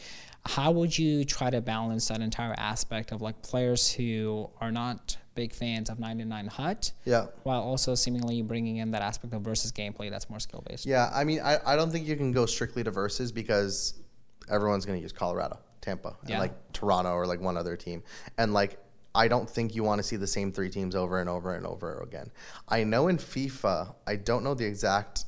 [0.46, 5.18] how would you try to balance that entire aspect of like players who are not
[5.34, 7.26] big fans of 99 HUT, Yeah.
[7.42, 10.84] while also seemingly bringing in that aspect of versus gameplay that's more skill based?
[10.86, 13.94] Yeah, I mean, I, I don't think you can go strictly to versus because
[14.50, 16.38] everyone's going to use Colorado, Tampa, and Yeah.
[16.38, 18.02] like Toronto or like one other team.
[18.38, 18.78] And like,
[19.14, 21.66] I don't think you want to see the same three teams over and over and
[21.66, 22.30] over again.
[22.68, 25.26] I know in FIFA, I don't know the exact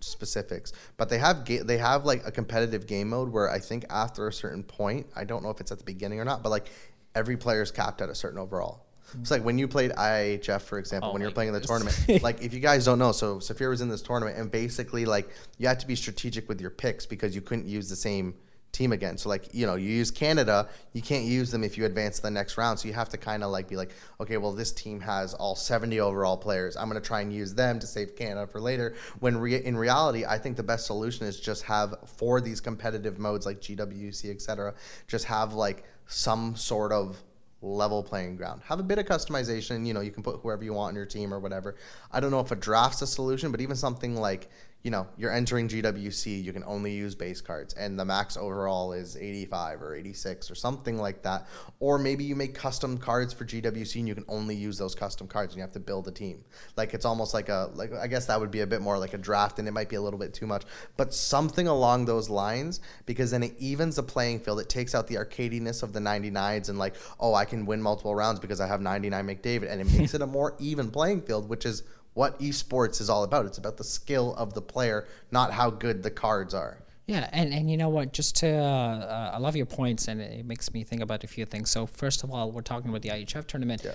[0.00, 3.84] specifics, but they have ga- they have like a competitive game mode where I think
[3.88, 6.50] after a certain point, I don't know if it's at the beginning or not, but
[6.50, 6.68] like
[7.14, 8.84] every player is capped at a certain overall.
[9.20, 11.96] It's like when you played IHF, for example, Oh when you're playing in the tournament.
[12.22, 15.28] like if you guys don't know, so Safir was in this tournament, and basically like
[15.58, 18.34] you had to be strategic with your picks because you couldn't use the same
[18.74, 19.16] team again.
[19.16, 22.30] So like you know you use Canada, you can't use them if you advance the
[22.30, 22.78] next round.
[22.78, 25.54] So you have to kind of like be like, okay, well this team has all
[25.56, 26.76] 70 overall players.
[26.76, 28.94] I'm gonna try and use them to save Canada for later.
[29.20, 33.18] When re- in reality, I think the best solution is just have for these competitive
[33.18, 34.74] modes like GWC, etc.
[35.06, 37.22] Just have like some sort of
[37.64, 38.60] level playing ground.
[38.66, 39.86] Have a bit of customization.
[39.86, 41.76] You know, you can put whoever you want on your team or whatever.
[42.12, 44.50] I don't know if a draft's a solution, but even something like,
[44.84, 48.92] you know, you're entering GWC, you can only use base cards, and the max overall
[48.92, 51.48] is 85 or 86 or something like that.
[51.80, 55.26] Or maybe you make custom cards for GWC and you can only use those custom
[55.26, 56.44] cards and you have to build a team.
[56.76, 59.14] Like it's almost like a like I guess that would be a bit more like
[59.14, 60.64] a draft and it might be a little bit too much,
[60.98, 64.60] but something along those lines because then it evens the playing field.
[64.60, 68.14] It takes out the arcadiness of the 99s and like, oh, I can win multiple
[68.14, 71.48] rounds because I have 99 McDavid and it makes it a more even playing field,
[71.48, 73.46] which is what esports is all about.
[73.46, 76.78] It's about the skill of the player, not how good the cards are.
[77.06, 78.14] Yeah, and, and you know what?
[78.14, 81.26] Just to, uh, uh, I love your points, and it makes me think about a
[81.26, 81.70] few things.
[81.70, 83.86] So first of all, we're talking about the IHF tournament.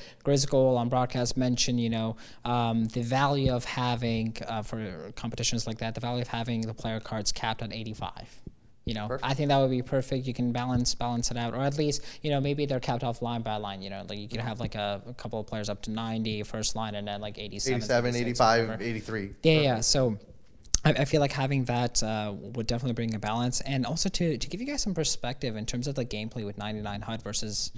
[0.45, 5.79] Goal on broadcast mentioned, you know, um, the value of having uh, for competitions like
[5.79, 8.41] that, the value of having the player cards capped at 85.
[8.85, 9.29] You know, Perfect.
[9.29, 10.25] I think that would be perfect.
[10.25, 13.21] You can balance balance it out, or at least you know maybe they're capped off
[13.21, 13.81] line by line.
[13.81, 16.43] You know, like you could have like a, a couple of players up to 90
[16.43, 19.33] first line, and then like 87, 87, 85, 83.
[19.43, 19.79] Yeah, yeah.
[19.81, 20.17] So
[20.85, 24.37] I, I feel like having that uh, would definitely bring a balance, and also to
[24.37, 27.71] to give you guys some perspective in terms of the gameplay with 99 HUT versus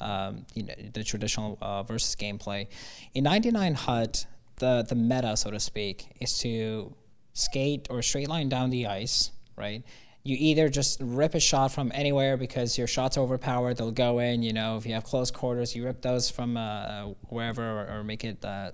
[0.00, 2.66] um, you know the traditional uh, versus gameplay.
[3.14, 6.94] In 99 HUT, the the meta, so to speak, is to
[7.32, 9.84] skate or straight line down the ice, right?
[10.24, 14.42] You either just rip a shot from anywhere because your shot's overpowered, they'll go in.
[14.42, 18.04] You know, if you have close quarters, you rip those from uh, wherever or, or
[18.04, 18.72] make it uh,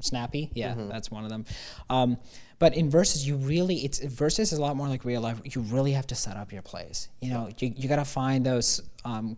[0.00, 0.50] snappy.
[0.54, 1.44] Yeah that's one of them.
[1.90, 2.18] Um,
[2.58, 5.40] but in versus you really it's versus is a lot more like real life.
[5.44, 7.08] You really have to set up your plays.
[7.20, 9.36] You know you, you got to find those um,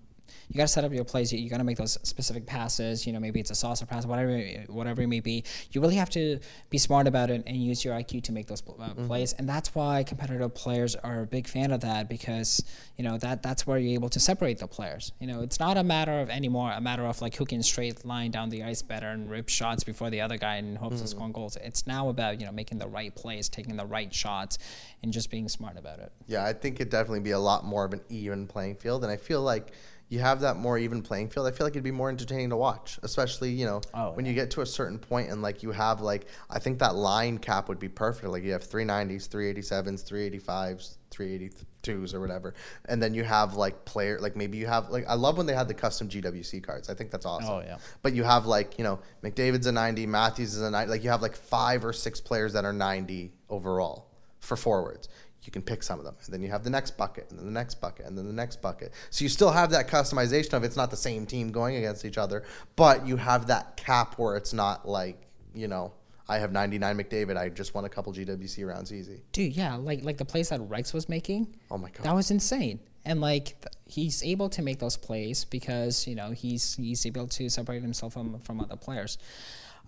[0.49, 3.07] you got to set up your plays you, you got to make those specific passes
[3.07, 4.37] you know maybe it's a saucer pass whatever
[4.68, 5.45] whatever it may be.
[5.70, 6.39] You really have to
[6.70, 9.33] be smart about it and use your IQ to make those uh, plays.
[9.33, 12.62] And that's why competitive players are a big fan of that because
[12.97, 15.12] you know that that's where you're able to separate the players.
[15.20, 18.05] You know it's not a matter of anymore a matter of like who can straight
[18.05, 21.09] line down the ice better and rip shots before the other guy in hopes of
[21.09, 21.57] scoring goals.
[21.57, 24.59] It's now about you know making the right plays taking the right shots
[25.03, 26.12] and just being smart about it.
[26.27, 29.03] Yeah, I think it'd definitely be a lot more of an even playing field.
[29.05, 29.72] And I feel like
[30.09, 31.47] you have that more even playing field.
[31.49, 34.35] I feel like it'd be more entertaining to watch, especially, you know, Oh, when you
[34.35, 37.69] get to a certain point and like you have like, I think that line cap
[37.69, 38.29] would be perfect.
[38.29, 40.05] Like you have 390s, 387s,
[40.45, 42.55] 385s, 382s or whatever.
[42.85, 45.55] And then you have like player, like maybe you have, like, I love when they
[45.55, 46.89] had the custom GWC cards.
[46.89, 47.51] I think that's awesome.
[47.51, 47.79] Oh, yeah.
[48.03, 50.91] But you have like, you know, McDavid's a 90, Matthews is a 90.
[50.91, 54.07] Like you have like five or six players that are 90 overall
[54.39, 55.09] for forwards.
[55.47, 56.16] You can pick some of them.
[56.24, 58.32] And then you have the next bucket, and then the next bucket, and then the
[58.32, 58.92] next bucket.
[59.11, 62.18] So you still have that customization of it's not the same team going against each
[62.18, 62.42] other,
[62.74, 65.22] but you have that cap where it's not like,
[65.55, 65.92] you know,
[66.28, 67.36] I have 99 McDavid.
[67.36, 69.22] I just won a couple GWC rounds easy.
[69.30, 72.03] dude yeah like like the plays that Rex was making Oh my God.
[72.03, 76.32] that was insane and like th- he's able to make those plays because you know
[76.32, 79.18] he's he's able to separate himself from from other players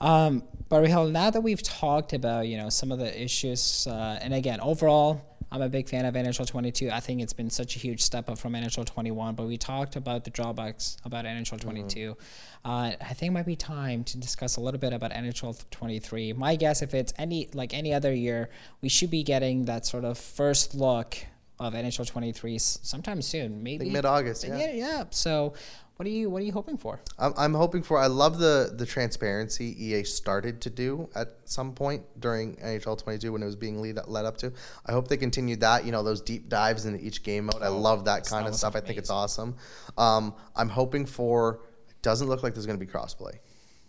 [0.01, 4.19] um, but Rahil, now that we've talked about you know some of the issues, uh,
[4.23, 5.21] and again, overall,
[5.51, 6.91] I'm a big fan of NHL 22.
[6.91, 9.35] I think it's been such a huge step up from NHL 21.
[9.35, 12.17] But we talked about the drawbacks about NHL 22.
[12.65, 16.35] Uh, I think it might be time to discuss a little bit about NHL 23.
[16.35, 18.51] My guess, if it's any like any other year,
[18.83, 21.17] we should be getting that sort of first look
[21.61, 24.59] of NHL 23 sometime soon, maybe mid August, yeah.
[24.59, 24.73] yeah.
[24.73, 25.05] yeah.
[25.11, 25.55] So,
[25.97, 27.01] what are you what are you hoping for?
[27.19, 27.99] I'm, I'm hoping for.
[27.99, 33.33] I love the the transparency EA started to do at some point during NHL 22
[33.33, 34.53] when it was being lead, led up to.
[34.87, 35.85] I hope they continue that.
[35.85, 37.63] You know those deep dives into each game mode.
[37.63, 38.77] I love that kind of stuff.
[38.77, 39.57] I think it's awesome.
[39.97, 41.63] Um, I'm hoping for.
[41.89, 43.39] It doesn't look like there's going to be crossplay.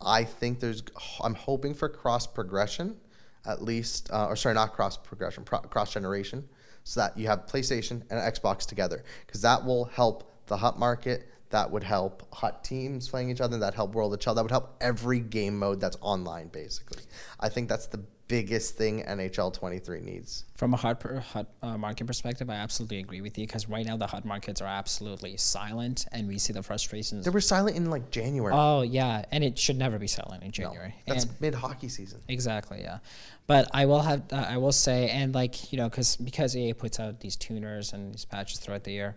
[0.02, 0.82] I think there's.
[1.24, 2.98] I'm hoping for cross progression,
[3.46, 6.50] at least, uh, or sorry, not cross progression, pro- cross generation,
[6.84, 11.30] so that you have PlayStation and Xbox together, because that will help the HUT market.
[11.52, 13.58] That would help HUT teams playing each other.
[13.58, 14.36] That help World of Chell.
[14.36, 17.04] That would help every game mode that's online, basically.
[17.40, 20.46] I think that's the biggest thing NHL 23 needs.
[20.56, 23.86] From a HUT, per, HUT uh, market perspective, I absolutely agree with you because right
[23.86, 27.26] now the HUT markets are absolutely silent, and we see the frustrations.
[27.26, 28.54] They were silent in like January.
[28.56, 30.96] Oh yeah, and it should never be silent in January.
[31.08, 32.22] No, that's mid hockey season.
[32.30, 33.00] Exactly, yeah.
[33.48, 36.74] But I will have, uh, I will say, and like you know, because because EA
[36.74, 39.16] puts out these tuners and these patches throughout the year,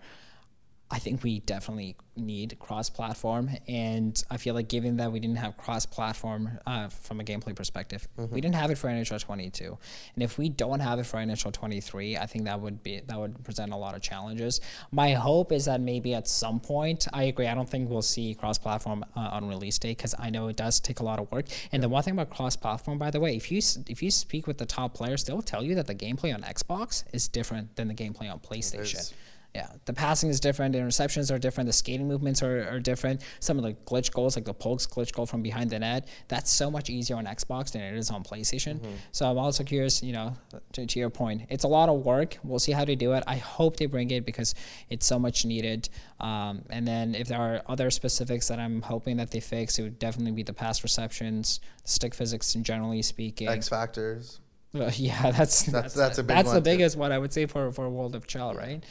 [0.93, 5.57] I think we definitely need cross-platform, and I feel like given that we didn't have
[5.57, 9.78] cross-platform uh, from a gameplay perspective, we didn't have it for NHL 22,
[10.14, 13.18] and if we don't have it for NHL 23, I think that would be that
[13.18, 14.61] would present a lot of challenges.
[14.90, 17.47] My hope is that maybe at some point, I agree.
[17.47, 20.78] I don't think we'll see cross-platform uh, on release day because I know it does
[20.78, 21.47] take a lot of work.
[21.72, 24.59] And the one thing about cross-platform, by the way, if you if you speak with
[24.59, 27.95] the top players, they'll tell you that the gameplay on Xbox is different than the
[27.95, 29.14] gameplay on PlayStation.
[29.55, 33.20] Yeah, the passing is different, the interceptions are different, the skating movements are, are different.
[33.40, 36.50] Some of the glitch goals, like the Pokes glitch goal from behind the net, that's
[36.50, 38.80] so much easier on Xbox than it is on PlayStation.
[39.11, 40.34] So I'm also curious, you know,
[40.72, 42.38] to, to your point, it's a lot of work.
[42.42, 43.24] We'll see how they do it.
[43.26, 44.55] I hope they bring it because
[44.88, 45.90] it's so much needed.
[46.18, 49.82] Um, and then if there are other specifics that I'm hoping that they fix, it
[49.82, 53.48] would definitely be the pass receptions, stick physics, and generally speaking.
[53.48, 54.40] X Factors.
[54.74, 56.64] Uh, yeah, that's that's that's a big that's the too.
[56.64, 58.82] biggest one I would say for for World of Chell, right?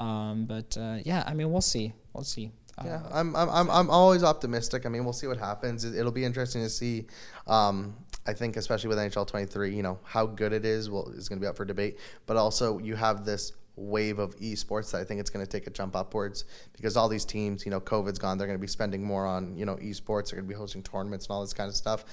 [0.00, 2.50] Um, but uh, yeah, I mean, we'll see, we'll see.
[2.78, 4.86] Uh, Yeah, I'm, I'm, I'm, I'm always optimistic.
[4.86, 5.84] I mean, we'll see what happens.
[5.84, 7.06] It, it'll be interesting to see.
[7.46, 7.94] Um,
[8.26, 11.38] I think, especially with NHL 23, you know, how good it is will is going
[11.38, 11.98] to be up for debate.
[12.26, 15.66] But also, you have this wave of esports that I think it's going to take
[15.66, 18.38] a jump upwards because all these teams, you know, COVID's gone.
[18.38, 20.30] They're going to be spending more on, you know, esports.
[20.30, 22.04] They're going to be hosting tournaments and all this kind of stuff.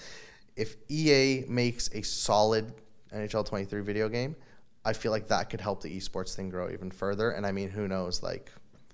[0.56, 2.74] If EA makes a solid
[3.14, 4.36] NHL 23 video game,
[4.88, 7.32] I feel like that could help the esports thing grow even further.
[7.32, 8.24] And I mean, who knows?
[8.24, 8.52] Like,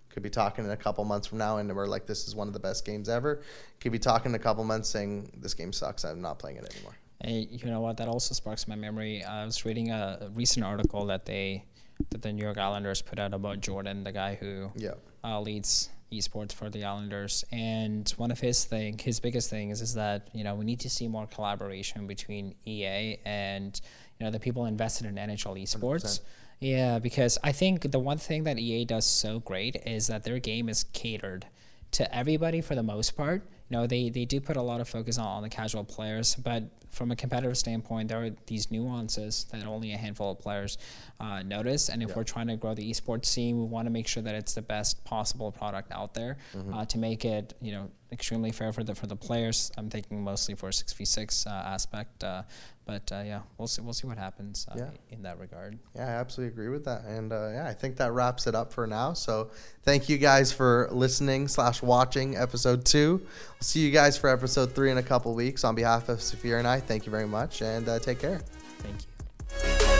[0.10, 2.48] could be talking in a couple months from now, and we're like, this is one
[2.48, 3.42] of the best games ever.
[3.80, 6.04] Could be talking in a couple months saying this game sucks.
[6.04, 6.96] I'm not playing it anymore.
[7.22, 7.98] And you know what?
[7.98, 9.24] That also sparks my memory.
[9.24, 11.64] I was reading a, a recent article that they
[12.10, 14.96] that the New York Islanders put out about Jordan, the guy who Yeah.
[15.24, 17.46] uh, leads esports for the Islanders.
[17.52, 20.90] And one of his thing, his biggest things, is that you know we need to
[20.90, 23.80] see more collaboration between EA and
[24.20, 26.04] you know the people invested in NHL esports.
[26.06, 26.20] 100%.
[26.60, 30.40] Yeah, because I think the one thing that EA does so great is that their
[30.40, 31.46] game is catered
[31.92, 33.44] to everybody for the most part.
[33.70, 36.36] You know, they, they do put a lot of focus on, on the casual players,
[36.36, 40.78] but from a competitive standpoint, there are these nuances that only a handful of players
[41.20, 41.90] uh, notice.
[41.90, 42.16] And if Yeah.
[42.18, 44.62] we're trying to grow the esports scene, we want to make sure that it's the
[44.62, 46.74] best possible product out there Mm-hmm.
[46.74, 49.72] uh, to make it, you know, extremely fair for the for the players.
[49.78, 52.44] I'm thinking mostly for a six v six uh, aspect, uh,
[52.86, 54.90] but uh, yeah, we'll see we'll see what happens uh, Yeah.
[55.12, 55.78] in that regard.
[55.96, 57.04] Yeah, I absolutely agree with that.
[57.06, 59.14] And uh, yeah, I think that wraps it up for now.
[59.14, 59.50] So
[59.84, 63.18] thank you guys for listening slash watching episode two.
[63.24, 65.64] We'll see you guys for episode three in a couple weeks.
[65.64, 68.40] On behalf of Safir and I, thank you very much and uh, take care.
[68.80, 69.93] Thank you.